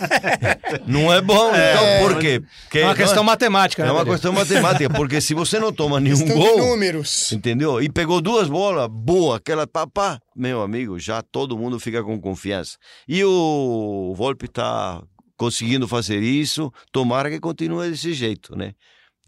[0.85, 1.53] não é bom.
[1.53, 2.41] É, então, por quê?
[2.63, 3.89] Porque é uma questão matemática, né?
[3.89, 6.57] É uma questão matemática, porque se você não toma nenhum questão gol.
[6.57, 7.31] números.
[7.31, 7.81] Entendeu?
[7.81, 12.77] E pegou duas bolas, boa, aquela papá, meu amigo, já todo mundo fica com confiança.
[13.07, 15.01] E o Volpe está
[15.37, 18.73] conseguindo fazer isso, tomara que continue desse jeito, né?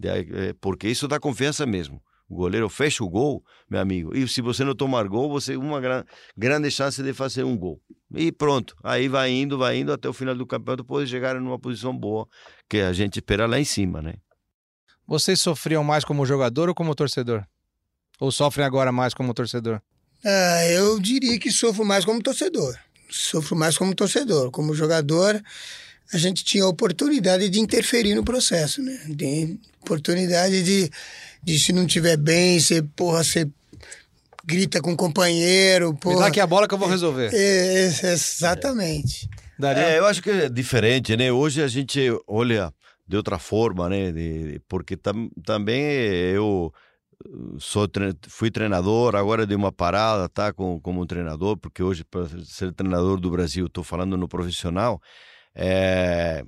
[0.04, 2.02] É, porque isso dá confiança mesmo.
[2.34, 4.18] O goleiro fecha o gol, meu amigo.
[4.18, 6.04] E se você não tomar gol, você uma gran,
[6.36, 7.80] grande chance de fazer um gol.
[8.12, 8.76] E pronto.
[8.84, 12.28] Aí vai indo, vai indo até o final do campeonato, pode chegar numa posição boa,
[12.68, 14.16] que a gente espera lá em cima, né?
[15.06, 17.46] Vocês sofriam mais como jogador ou como torcedor?
[18.20, 19.80] Ou sofrem agora mais como torcedor?
[20.26, 22.76] Ah, eu diria que sofro mais como torcedor.
[23.12, 24.50] Sofro mais como torcedor.
[24.50, 25.40] Como jogador,
[26.12, 28.98] a gente tinha a oportunidade de interferir no processo, né?
[29.16, 30.90] Tem oportunidade de
[31.44, 33.50] de se não tiver bem, você, porra, você
[34.46, 35.94] grita com o companheiro.
[35.94, 36.16] Porra.
[36.16, 37.32] Me dá aqui a bola que eu vou resolver.
[37.34, 39.30] É, é, exatamente.
[39.62, 41.32] É, eu acho que é diferente, né?
[41.32, 42.74] Hoje a gente olha
[43.08, 44.12] de outra forma, né?
[44.12, 46.74] De, porque tam, também eu
[47.60, 47.88] sou
[48.28, 50.52] fui treinador, agora dei uma parada, tá?
[50.52, 55.02] Com, como treinador, porque hoje, para ser treinador do Brasil, estou falando no profissional,
[55.56, 56.44] é,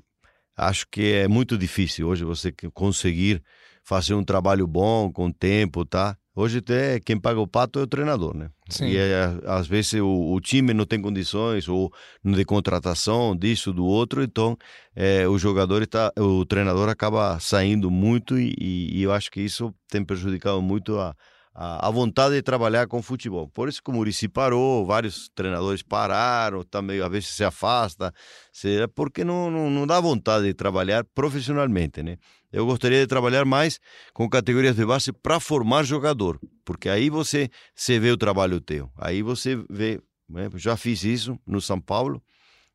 [0.55, 3.41] acho que é muito difícil hoje você conseguir
[3.83, 6.17] fazer um trabalho bom, com tempo, tá?
[6.35, 8.49] Hoje até quem paga o pato é o treinador, né?
[8.69, 8.87] Sim.
[8.87, 11.93] E é, às vezes o, o, time não tem condições ou
[12.23, 14.57] de contratação disso do outro, então
[14.93, 19.73] é, o jogador tá, o treinador acaba saindo muito e, e, eu acho que isso
[19.87, 21.15] tem prejudicado muito a,
[21.55, 23.47] a, a, vontade de trabalhar com futebol.
[23.47, 28.13] Por isso que o Murici parou, vários treinadores pararam, também às vezes se afasta,
[28.51, 32.17] se, porque não, não, não dá vontade de trabalhar profissionalmente, né?
[32.51, 33.79] Eu gostaria de trabalhar mais
[34.13, 38.91] com categorias de base para formar jogador, porque aí você, você vê o trabalho teu.
[38.97, 39.99] Aí você vê,
[40.29, 40.49] né?
[40.55, 42.21] já fiz isso no São Paulo,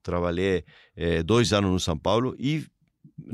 [0.03, 0.65] trabalhei
[0.97, 2.67] é, dois anos no São Paulo e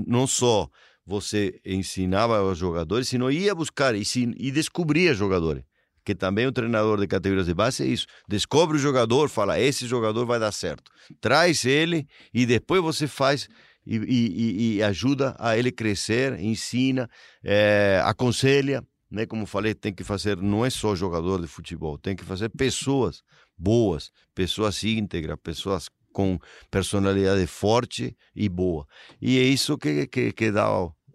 [0.06, 0.68] não só
[1.06, 4.02] você ensinava aos jogadores, sino ia buscar e,
[4.36, 5.62] e descobria jogadores.
[6.04, 8.06] Que também o treinador de categorias de base é isso.
[8.28, 10.90] Descobre o jogador, fala: esse jogador vai dar certo.
[11.20, 13.48] Traz ele e depois você faz
[13.84, 17.08] e, e, e ajuda a ele crescer, ensina,
[17.42, 19.26] é, aconselha, né?
[19.26, 23.22] Como falei, tem que fazer, não é só jogador de futebol, tem que fazer pessoas
[23.56, 26.38] boas, pessoas íntegras, pessoas com
[26.70, 28.86] personalidade forte e boa.
[29.20, 30.66] E é isso que, que, que dá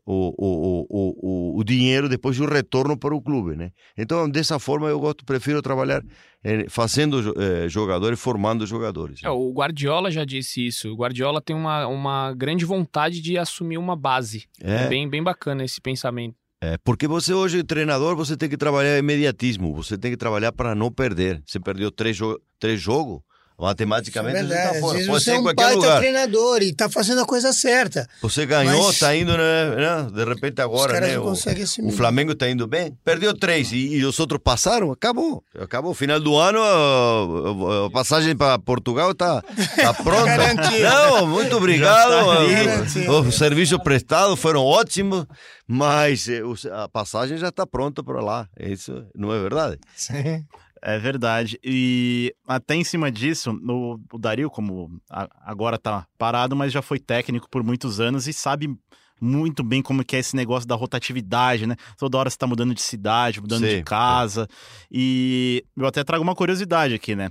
[0.06, 3.72] o, o, o, o, dinheiro depois do retorno para o clube, né?
[3.98, 6.04] Então, dessa forma, eu gosto, prefiro trabalhar
[6.44, 9.22] é, fazendo é, jogadores, formando jogadores.
[9.24, 10.92] É, o Guardiola já disse isso.
[10.92, 14.46] O Guardiola tem uma, uma grande vontade de assumir uma base.
[14.62, 16.36] É, é bem, bem bacana esse pensamento.
[16.64, 20.76] É, porque você hoje, treinador, você tem que trabalhar imediatismo, você tem que trabalhar para
[20.76, 21.42] não perder.
[21.46, 23.22] Você perdeu três, jo três jogos,
[23.62, 24.80] Matematicamente é você está fora.
[24.82, 26.00] Pode você ser é um qualquer lugar.
[26.00, 28.10] treinador e está fazendo a coisa certa.
[28.20, 31.20] Você ganhou, está indo, né, né, De repente agora, né?
[31.20, 32.98] O, o Flamengo está indo bem.
[33.06, 35.44] Perdeu três e, e, os outros passaram, acabou.
[35.60, 35.94] Acabou.
[35.94, 40.38] Final do ano, a, a passagem para Portugal está tá pronta.
[40.82, 42.10] Não, muito obrigado.
[42.10, 45.28] Tá o, o serviço prestado foram ótimos,
[45.68, 46.42] mas eh,
[46.74, 48.48] a passagem já está pronta para lá.
[48.60, 49.78] Isso não é verdade?
[49.96, 50.44] Sim.
[50.82, 51.60] É verdade.
[51.64, 56.82] E até em cima disso, no, o Dario, como a, agora tá parado, mas já
[56.82, 58.76] foi técnico por muitos anos e sabe
[59.22, 61.76] muito bem como que é esse negócio da rotatividade, né?
[61.98, 64.48] Toda hora você tá mudando de cidade, mudando Sim, de casa.
[64.50, 64.56] É.
[64.92, 67.30] E eu até trago uma curiosidade aqui, né?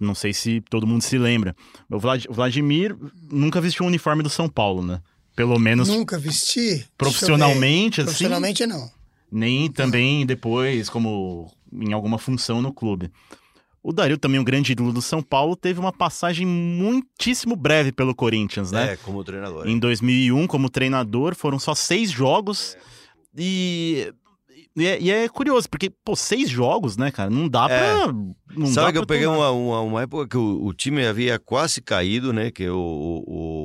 [0.00, 1.54] não sei se todo mundo se lembra.
[1.90, 2.96] O Vlad- o Vladimir
[3.30, 5.00] nunca vestiu um uniforme do São Paulo, né?
[5.34, 6.86] Pelo menos Nunca vesti.
[6.96, 8.06] Profissionalmente, assim.
[8.06, 8.90] Profissionalmente não.
[9.30, 13.10] nem também depois como em alguma função no clube.
[13.82, 18.14] O Dario, também um grande ídolo do São Paulo, teve uma passagem muitíssimo breve pelo
[18.16, 18.94] Corinthians, né?
[18.94, 19.66] É, como treinador.
[19.68, 22.76] Em 2001, como treinador, foram só seis jogos.
[23.38, 24.12] E,
[24.76, 27.30] e, é, e é curioso, porque, pô, seis jogos, né, cara?
[27.30, 27.78] Não dá É.
[27.78, 28.12] pra.
[28.56, 31.80] Não Sabe que eu peguei uma, uma, uma época que o, o time havia quase
[31.80, 32.50] caído, né?
[32.50, 33.24] Que o, o,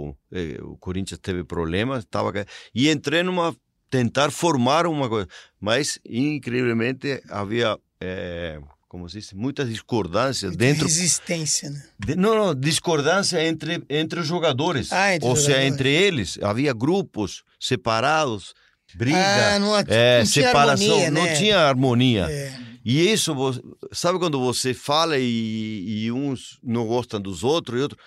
[0.09, 2.45] o, eh, o Corinthians teve problemas, tava ca-
[2.75, 3.55] e entrei numa
[3.89, 5.27] tentar formar uma coisa,
[5.59, 11.81] mas incrivelmente havia eh, como se diz, muitas discordâncias Muita dentro Resistência, né?
[11.97, 14.91] de- não, não, discordância entre, entre os jogadores.
[14.91, 15.73] Ah, entre Ou os seja, jogadores.
[15.73, 16.39] entre eles.
[16.41, 18.53] Havia grupos separados,
[18.93, 19.83] briga, Ah, não, é,
[20.19, 20.85] não tinha separação.
[20.87, 21.35] harmonia, não né?
[21.35, 22.27] tinha harmonia.
[22.29, 22.53] É.
[22.83, 23.33] E isso,
[23.93, 28.01] sabe quando você fala e, e uns não gostam dos outros e outros?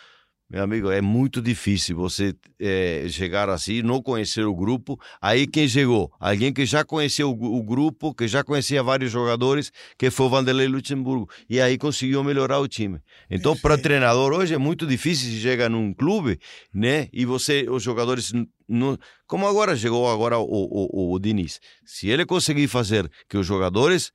[0.54, 4.96] Meu amigo, é muito difícil você eh, chegar assim, não conhecer o grupo.
[5.20, 6.12] Aí quem chegou?
[6.20, 10.28] Alguém que já conheceu o, o grupo, que já conhecia vários jogadores, que foi o
[10.30, 11.28] Vanderlei Luxemburgo.
[11.50, 13.00] E aí conseguiu melhorar o time.
[13.28, 16.38] Então, para treinador hoje é muito difícil se chega num clube,
[16.72, 17.08] né?
[17.12, 18.96] E você, os jogadores, n- não,
[19.26, 21.58] como agora chegou agora o, o, o Diniz.
[21.84, 24.12] Se ele conseguir fazer que os jogadores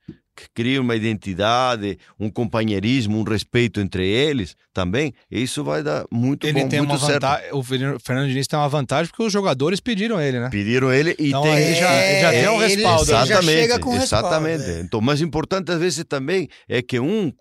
[0.54, 6.62] criem uma identidade, um companheirismo, um respeito entre eles, também isso vai dar muito Ele
[6.62, 7.22] bom, tem muito uma certo.
[7.22, 7.48] vantagem.
[7.52, 7.62] O
[8.00, 10.48] Fernando Diniz tem uma vantagem porque os jogadores pediram ele, né?
[10.50, 13.18] Pediram ele e Então, tem aí já- ele já tem um ele- respaldo, ele né?
[13.18, 14.70] já Exatamente, chega com respaldo, exatamente.
[14.70, 14.80] é.
[14.80, 17.32] Então, o mais importante às vezes também é que um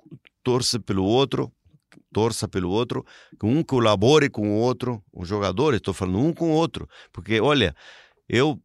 [0.43, 1.51] torça pelo outro,
[2.11, 3.05] torça pelo outro,
[3.39, 7.39] que um colabore com o outro, os jogadores, estou falando um com o outro, porque
[7.39, 7.75] olha,
[8.27, 8.59] eu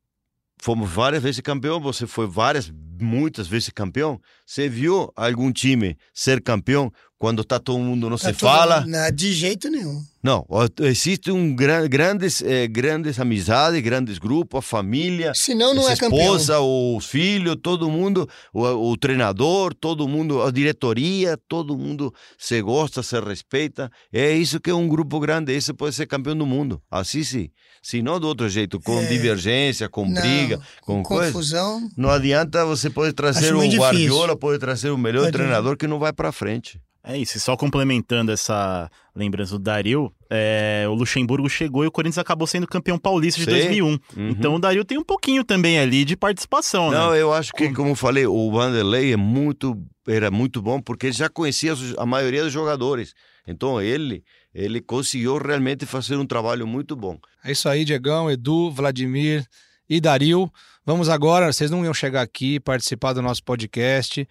[0.63, 4.21] fomos várias vezes campeão, você foi várias, muitas vezes campeão.
[4.47, 8.85] Você viu algum time ser campeão quando está todo mundo não Tá se fala?
[8.87, 10.03] Não, de jeito nenhum.
[10.23, 10.45] Não,
[10.81, 15.97] existe um gran, grandes, eh, grandes amizades, grandes grupos, a família, Senão não a é
[15.97, 16.21] campeão.
[16.21, 22.61] esposa, os filhos, todo mundo, o, o treinador, todo mundo, a diretoria, todo mundo se
[22.63, 23.91] gosta, se respeita.
[24.13, 26.83] É isso que é um grupo grande, esse pode ser campeão do mundo.
[26.91, 27.49] Assim sim.
[27.83, 29.07] Se não do outro jeito, com É.
[29.07, 31.33] divergência, com Não, briga, com coisa.
[31.33, 31.87] confusão.
[31.99, 33.81] Não adianta, você pode trazer difícil.
[33.81, 36.81] Guardiola, pode trazer o melhor Pode- treinador que não vai para frente.
[37.07, 41.91] É isso, e só complementando essa lembrança do Dario, é, o Luxemburgo chegou e o
[41.91, 43.51] Corinthians acabou sendo campeão paulista de Sim.
[43.51, 43.87] 2001.
[43.87, 43.99] Uhum.
[44.31, 47.21] Então o Dario tem um pouquinho também ali de participação, Não, né?
[47.21, 49.77] eu acho que, como eu falei, o Vanderlei é muito,
[50.09, 53.13] era muito bom porque ele já conhecia a maioria dos jogadores.
[53.47, 54.25] Então ele,
[54.55, 57.19] ele conseguiu realmente fazer um trabalho muito bom.
[57.45, 59.45] É isso aí, Diegão, Edu, Vladimir
[59.91, 60.51] e Dario.
[60.87, 64.29] Vamos agora, vocês não iam chegar aqui participar do nosso podcast,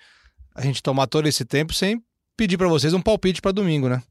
[0.56, 2.00] a gente tomar todo esse tempo sem
[2.38, 4.02] pedir pra vocês um palpite pra domingo, né?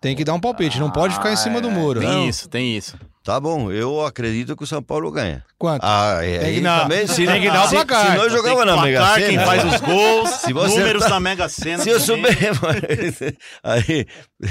[0.00, 2.00] Tem que dar um palpite, não pode ficar em cima do muro.
[2.00, 2.28] Tem Não.
[2.28, 2.98] isso, tem isso.
[3.22, 5.42] Tá bom, eu acredito que o São Paulo ganha.
[5.56, 5.82] Quanto?
[5.82, 8.10] Ah, é, Tem que dar- também, se, tem que dar o se, placar.
[8.10, 11.08] se nós Tem jogava na Mega Sena, quem faz os gols, Se você números tá-
[11.08, 11.82] da Mega Sena.
[11.82, 12.32] se eu também.
[12.32, 13.32] souber, mas-
[13.62, 14.06] aí,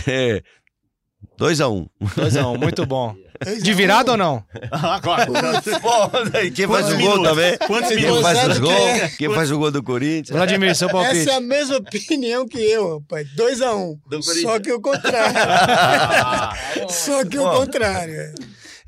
[0.07, 0.41] é,
[1.43, 1.87] 2 a 1 um.
[2.01, 3.13] 2x1, muito bom.
[3.61, 4.41] De virada ou não?
[4.71, 5.27] Agora,
[6.31, 7.29] daí quem faz Quantos o gol minutos?
[7.29, 7.57] também?
[7.67, 8.21] Quantos Quem minutos?
[8.23, 8.73] faz os gols?
[8.73, 9.09] quem é?
[9.09, 10.29] Quem faz o gol do Corinthians?
[10.29, 11.17] Vladimir, seu palpite.
[11.17, 13.27] Essa é a mesma opinião que eu, rapaz.
[13.35, 13.75] 2x1.
[13.75, 13.99] Um.
[14.09, 14.39] Do Corinthians.
[14.41, 15.35] Só que o contrário.
[16.89, 18.33] Só que o contrário.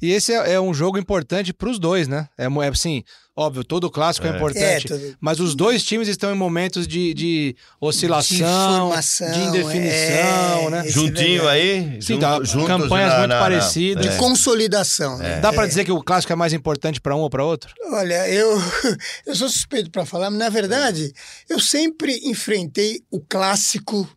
[0.01, 2.29] E esse é, é um jogo importante pros dois, né?
[2.37, 3.03] É, é assim,
[3.36, 4.36] óbvio, todo clássico é, É.
[4.36, 4.86] importante.
[4.86, 9.47] É, tudo- Mas os dois times estão em momentos de, de oscilação, De de, formação,
[9.49, 10.88] indefinição, é, né?
[10.88, 12.01] Juntinho é aí?
[12.01, 14.05] Sim, tá, juntos campanhas na- muito na- parecidas.
[14.05, 14.17] é.
[14.17, 15.17] Consolidação.
[15.17, 15.39] né?
[15.41, 17.73] Dá pra dizer que o clássico é mais importante pra um ou pra outro?
[17.91, 18.49] Olha, eu,
[19.27, 21.11] eu sou suspeito para falar, mas na verdade,
[21.49, 24.07] eu sempre enfrentei o clássico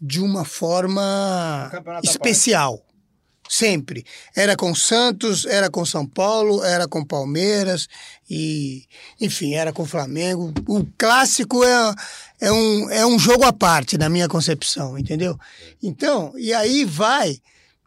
[0.00, 1.70] de uma forma
[2.02, 2.80] especial.
[3.48, 4.04] Sempre.
[4.34, 7.88] Era com Santos, era com São Paulo, era com Palmeiras
[8.28, 8.84] e,
[9.20, 10.52] enfim, era com Flamengo.
[10.66, 11.94] O clássico é,
[12.40, 15.38] é, um, é um jogo à parte, na minha concepção, entendeu?
[15.82, 17.38] Então, e aí vai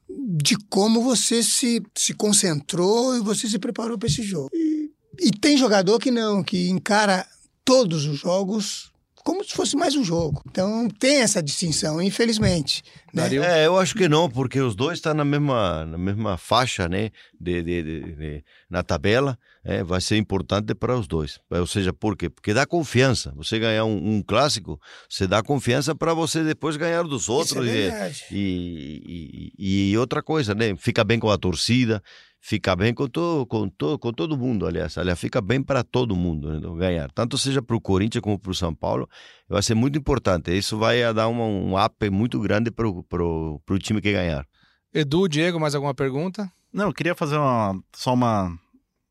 [0.09, 4.49] de como você se, se concentrou e você se preparou para esse jogo.
[4.53, 7.25] E, e tem jogador que não, que encara
[7.65, 8.91] todos os jogos
[9.27, 10.41] como se fosse mais um jogo.
[10.49, 12.81] Então tem essa distinção, infelizmente.
[13.13, 13.27] Né?
[13.35, 17.09] É, eu acho que não, porque os dois estão na mesma, na mesma faixa, né,
[17.39, 21.39] de, de- de- de- na tabela, é, vai ser importante para os dois.
[21.49, 22.29] Ou seja, por quê?
[22.29, 23.33] Porque dá confiança.
[23.35, 27.67] Você ganhar um, um clássico, você dá confiança para você depois ganhar dos Isso outros.
[27.67, 28.23] é e- verdade.
[28.31, 32.01] e, e, e outra coisa, né, fica bem com a torcida.
[32.47, 34.97] Fica bem com, to, com, to, com todo mundo, aliás.
[34.97, 37.11] Aliás, fica bem para todo mundo né, ganhar.
[37.11, 39.09] Tanto seja para o Corinthians como para o São Paulo,
[39.49, 40.57] vai ser muito importante.
[40.57, 44.47] Isso vai dar uma, um up muito grande para o time que ganhar.
[44.93, 46.49] Edu, Diego, mais alguma pergunta?
[46.71, 48.57] Não, eu queria fazer uma, só uma,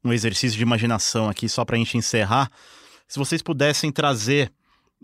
[0.03, 2.51] um exercício de imaginação aqui, só para a gente encerrar.
[3.07, 4.51] Se vocês pudessem trazer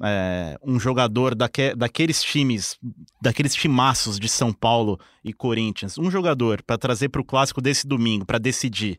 [0.03, 2.79] é, um jogador daque, daqueles times,
[3.21, 7.87] daqueles timaços de São Paulo e Corinthians, um jogador para trazer para o clássico desse
[7.87, 8.99] domingo, para decidir.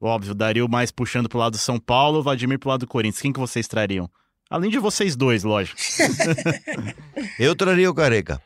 [0.00, 2.86] Óbvio, Dario mais puxando para o lado do São Paulo, Vladimir para o lado do
[2.86, 3.22] Corinthians.
[3.22, 4.10] Quem que vocês trariam?
[4.50, 5.80] Além de vocês dois, lógico.
[7.38, 8.40] Eu traria o Careca.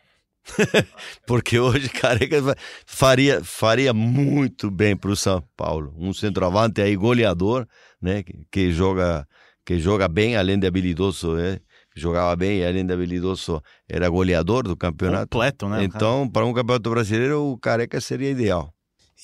[1.27, 5.95] Porque hoje Careca faria, faria muito bem para o São Paulo.
[5.99, 7.67] Um centroavante aí goleador,
[8.01, 8.23] né?
[8.23, 9.27] Que, que, joga
[9.65, 11.59] que joga bem, além de habilidoso, né?
[11.99, 15.29] Jogava bem, além de habilidoso, era goleador do campeonato.
[15.29, 15.85] Completo, né?
[15.85, 18.73] Então, para um campeonato brasileiro, o Careca seria ideal.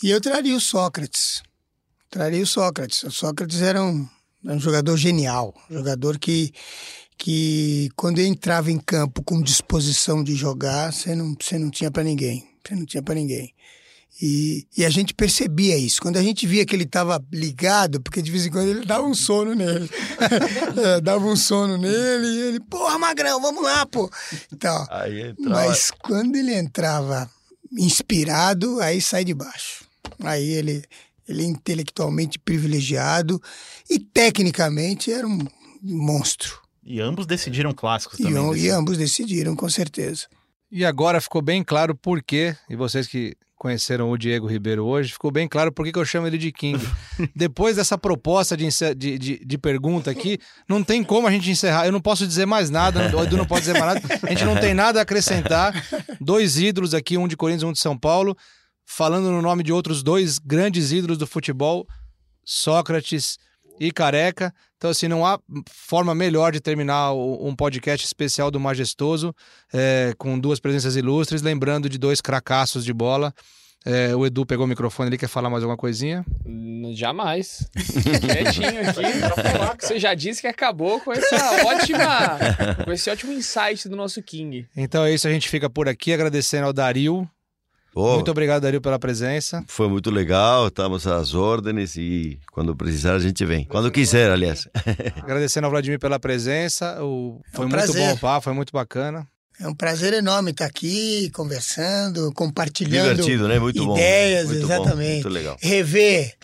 [0.03, 1.43] E eu traria o Sócrates.
[2.11, 3.03] Traria o Sócrates.
[3.05, 4.07] O Sócrates era um,
[4.45, 6.53] um jogador genial, um jogador que
[7.17, 11.91] que quando eu entrava em campo com disposição de jogar, você não, você não tinha
[11.91, 12.45] para ninguém.
[12.67, 13.55] Você não tinha para ninguém.
[14.23, 16.01] E, e, a gente percebia isso.
[16.01, 19.05] Quando a gente via que ele estava ligado, porque de vez em quando ele dava
[19.05, 19.91] um sono nele.
[20.85, 24.09] é, dava um sono nele e ele, porra, Magrão, vamos lá, pô.
[24.53, 24.87] Então,
[25.41, 27.29] mas quando ele entrava
[27.73, 29.85] inspirado, aí sai de baixo.
[30.23, 30.85] Aí ele,
[31.29, 33.43] ele é intelectualmente privilegiado
[33.91, 35.39] e tecnicamente era um
[35.83, 36.63] monstro.
[36.85, 38.55] E ambos decidiram clássicos também.
[38.55, 40.27] E, e ambos decidiram, com certeza.
[40.71, 45.15] E agora ficou bem claro por quê, e vocês que conheceram o Diego Ribeiro hoje,
[45.15, 46.79] ficou bem claro por que eu chamo ele de King.
[47.35, 50.39] Depois dessa proposta de, de, de, de, pergunta aqui,
[50.69, 51.87] não tem como a gente encerrar.
[51.87, 54.21] Eu não posso dizer mais nada, o Edu não pode dizer mais nada.
[54.23, 55.73] A gente não tem nada a acrescentar.
[56.21, 58.37] Dois ídolos aqui, um de Corinthians e um de São Paulo,
[58.85, 61.87] falando no nome de outros dois grandes ídolos do futebol,
[62.45, 63.39] Sócrates
[63.79, 64.55] e Careca.
[64.77, 69.35] Então, assim, não há forma melhor de terminar um podcast especial do Majestoso
[69.73, 73.33] é, com duas presenças ilustres, lembrando de dois cracassos de bola.
[73.87, 76.25] É, o Edu pegou o microfone ali, quer falar mais alguma coisinha?
[76.95, 77.69] Jamais.
[77.77, 79.79] Quietinho aqui.
[79.79, 82.39] Você já disse que acabou com essa ótima,
[82.83, 84.67] com esse ótimo insight do nosso King.
[84.75, 87.29] Então é isso, a gente fica por aqui agradecendo ao Dario
[87.95, 89.65] Oh, muito obrigado, Dario, pela presença.
[89.69, 93.65] Foi muito legal, estamos às ordens e quando precisar a gente vem.
[93.67, 94.69] Quando quiser, aliás.
[95.23, 97.03] Agradecendo ao Vladimir pela presença.
[97.05, 97.41] O...
[97.53, 98.09] Foi é um muito prazer.
[98.09, 99.27] bom o papo, foi muito bacana.
[99.61, 103.61] É um prazer enorme estar aqui conversando, compartilhando Divertido, né?
[103.61, 104.53] Muito ideias, bom.
[104.55, 105.07] Muito exatamente.
[105.07, 105.57] Bom, muito legal.
[105.61, 106.35] Rever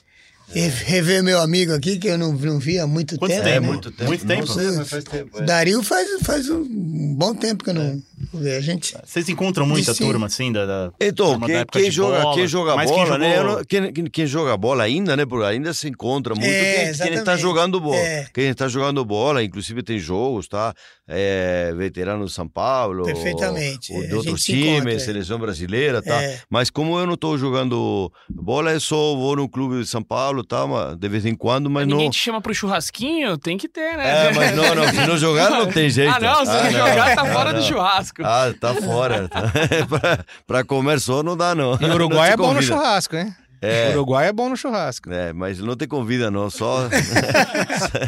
[0.53, 3.45] rever meu amigo aqui, que eu não, não vi há muito Quanto tempo.
[3.45, 3.61] tempo?
[3.61, 3.67] Né?
[3.67, 4.09] Muito tempo.
[4.09, 5.11] Muito tempo.
[5.11, 5.45] Tempo é.
[5.45, 8.03] Dario faz, faz um bom tempo que eu não vejo.
[8.35, 8.95] A gente...
[9.03, 12.85] Vocês encontram muita turma, assim, da, da Então, quem, quem joga, bola, quem joga bola,
[12.87, 13.63] quem, né?
[13.67, 15.25] quem, quem, quem, joga bola ainda, né?
[15.25, 17.97] Porque ainda se encontra muito é, quem, está jogando bola.
[17.97, 18.27] É.
[18.33, 20.75] Quem está jogando bola, inclusive tem jogos, tá?
[21.09, 23.05] É, veterano de São Paulo.
[23.05, 23.93] Perfeitamente.
[23.93, 24.99] Ou, de outros times, é.
[24.99, 26.23] seleção brasileira, tá?
[26.23, 26.41] É.
[26.51, 30.45] Mas como eu não estou jogando bola, eu só vou no clube de São Paulo,
[30.45, 30.67] tá?
[30.99, 31.97] De vez em quando, mas, mas não.
[31.97, 33.39] Ninguém te chama pro churrasquinho?
[33.39, 34.29] Tem que ter, né?
[34.29, 34.89] É, mas não, não.
[34.89, 36.15] Se não jogar, não tem jeito.
[36.15, 36.45] Ah, não.
[36.45, 38.10] Se ah, não jogar, tá fora do churrasco.
[38.23, 39.29] Ah, tá fora.
[39.29, 41.79] pra, pra comer só não dá, não.
[41.81, 43.35] E o Uruguai é bom no churrasco, hein?
[43.63, 43.89] É.
[43.89, 45.13] O Uruguai é bom no churrasco.
[45.13, 46.49] É, mas não te convida, não.
[46.49, 46.89] Só,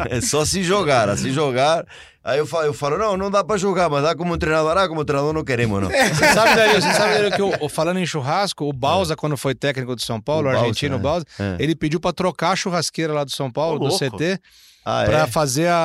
[0.08, 1.14] é só se jogar.
[1.18, 1.84] Se jogar.
[2.24, 4.88] Aí eu falo, eu falo, não, não dá pra jogar, mas dá como treinador, ah,
[4.88, 5.90] como treinador não queremos, não.
[5.90, 9.16] Você sabe, Dario, você sabe Dario, que o, falando em churrasco, o Balsa, é.
[9.16, 11.56] quando foi técnico do São Paulo, o, o argentino Balsa, é.
[11.58, 14.40] ele pediu pra trocar a churrasqueira lá do São Paulo, do CT,
[14.84, 15.26] ah, para é?
[15.26, 15.76] fazer a,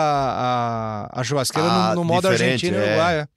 [1.12, 2.88] a, a churrasqueira ah, no, no, modo argentino e é.
[2.88, 3.20] uruguai.
[3.20, 3.28] É.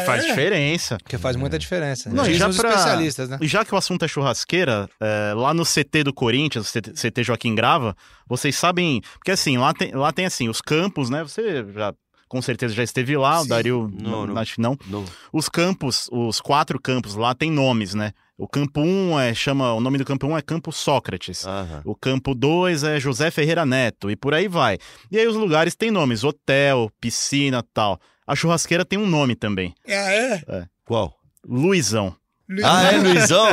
[0.00, 0.04] É.
[0.04, 0.96] faz diferença.
[0.98, 2.08] Porque faz muita diferença.
[2.10, 2.70] Não, já pra...
[2.70, 3.38] especialistas, né?
[3.40, 7.24] E já que o assunto é churrasqueira, é, lá no CT do Corinthians, CT, CT
[7.24, 7.94] Joaquim Grava,
[8.26, 9.02] vocês sabem.
[9.14, 11.22] Porque assim, lá tem, lá tem assim, os campos, né?
[11.22, 11.92] Você já
[12.28, 13.44] com certeza já esteve lá, Sim.
[13.44, 14.76] o Dario, não, não, acho que não.
[14.86, 15.04] não.
[15.32, 18.12] Os campos, os quatro campos lá tem nomes, né?
[18.38, 21.46] O campo 1 um é, chama, o nome do campo 1 um é Campo Sócrates.
[21.84, 24.78] O campo 2 é José Ferreira Neto e por aí vai.
[25.10, 27.98] E aí os lugares têm nomes, hotel, piscina, tal.
[28.26, 29.74] A churrasqueira tem um nome também.
[29.86, 30.42] Ah, é?
[30.48, 30.66] é.
[30.84, 31.14] Qual?
[31.46, 32.14] Luizão.
[32.48, 32.70] Luizão.
[32.70, 33.48] Ah, é Luizão?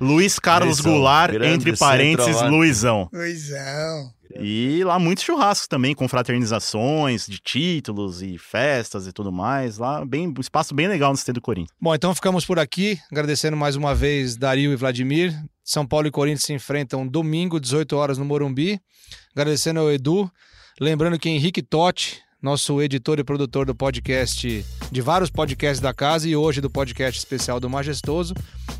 [0.00, 3.08] Luiz Carlos Luizão, Goulart, entre parênteses, Luizão.
[3.12, 4.12] Luizão.
[4.40, 9.78] E lá muitos churrascos também, com fraternizações de títulos e festas e tudo mais.
[9.78, 11.76] Lá, bem, um espaço bem legal no CT do Corinthians.
[11.80, 15.34] Bom, então ficamos por aqui, agradecendo mais uma vez Dario e Vladimir.
[15.64, 18.80] São Paulo e Corinthians se enfrentam domingo, 18 horas no Morumbi.
[19.34, 20.30] Agradecendo ao Edu.
[20.80, 26.28] Lembrando que Henrique Totti nosso editor e produtor do podcast, de vários podcasts da casa
[26.28, 28.34] e hoje do podcast especial do Majestoso.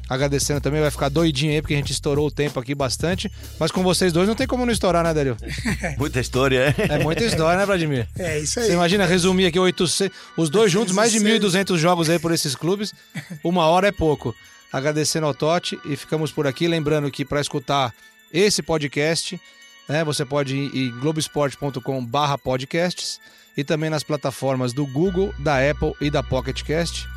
[0.09, 3.29] Agradecendo também, vai ficar doidinho aí, porque a gente estourou o tempo aqui bastante.
[3.59, 5.37] Mas com vocês dois não tem como não estourar, né, Dario?
[5.99, 6.95] Muita história, é?
[6.95, 8.07] É muita história, né, Vladimir?
[8.17, 8.67] É isso aí.
[8.67, 12.55] Você imagina resumir aqui 800, os dois juntos, mais de 1.200 jogos aí por esses
[12.55, 12.95] clubes.
[13.43, 14.33] Uma hora é pouco.
[14.73, 16.69] Agradecendo ao Totti e ficamos por aqui.
[16.69, 17.93] Lembrando que para escutar
[18.33, 19.41] esse podcast,
[19.89, 23.19] né, você pode ir em globesport.com/barra podcasts
[23.57, 27.09] e também nas plataformas do Google, da Apple e da Pocket Cast.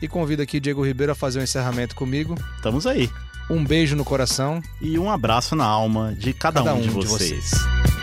[0.00, 2.36] E convido aqui Diego Ribeiro a fazer o um encerramento comigo.
[2.56, 3.08] Estamos aí.
[3.48, 6.90] Um beijo no coração e um abraço na alma de cada, cada um, um, de
[6.90, 7.30] vocês.
[7.30, 8.01] De vocês.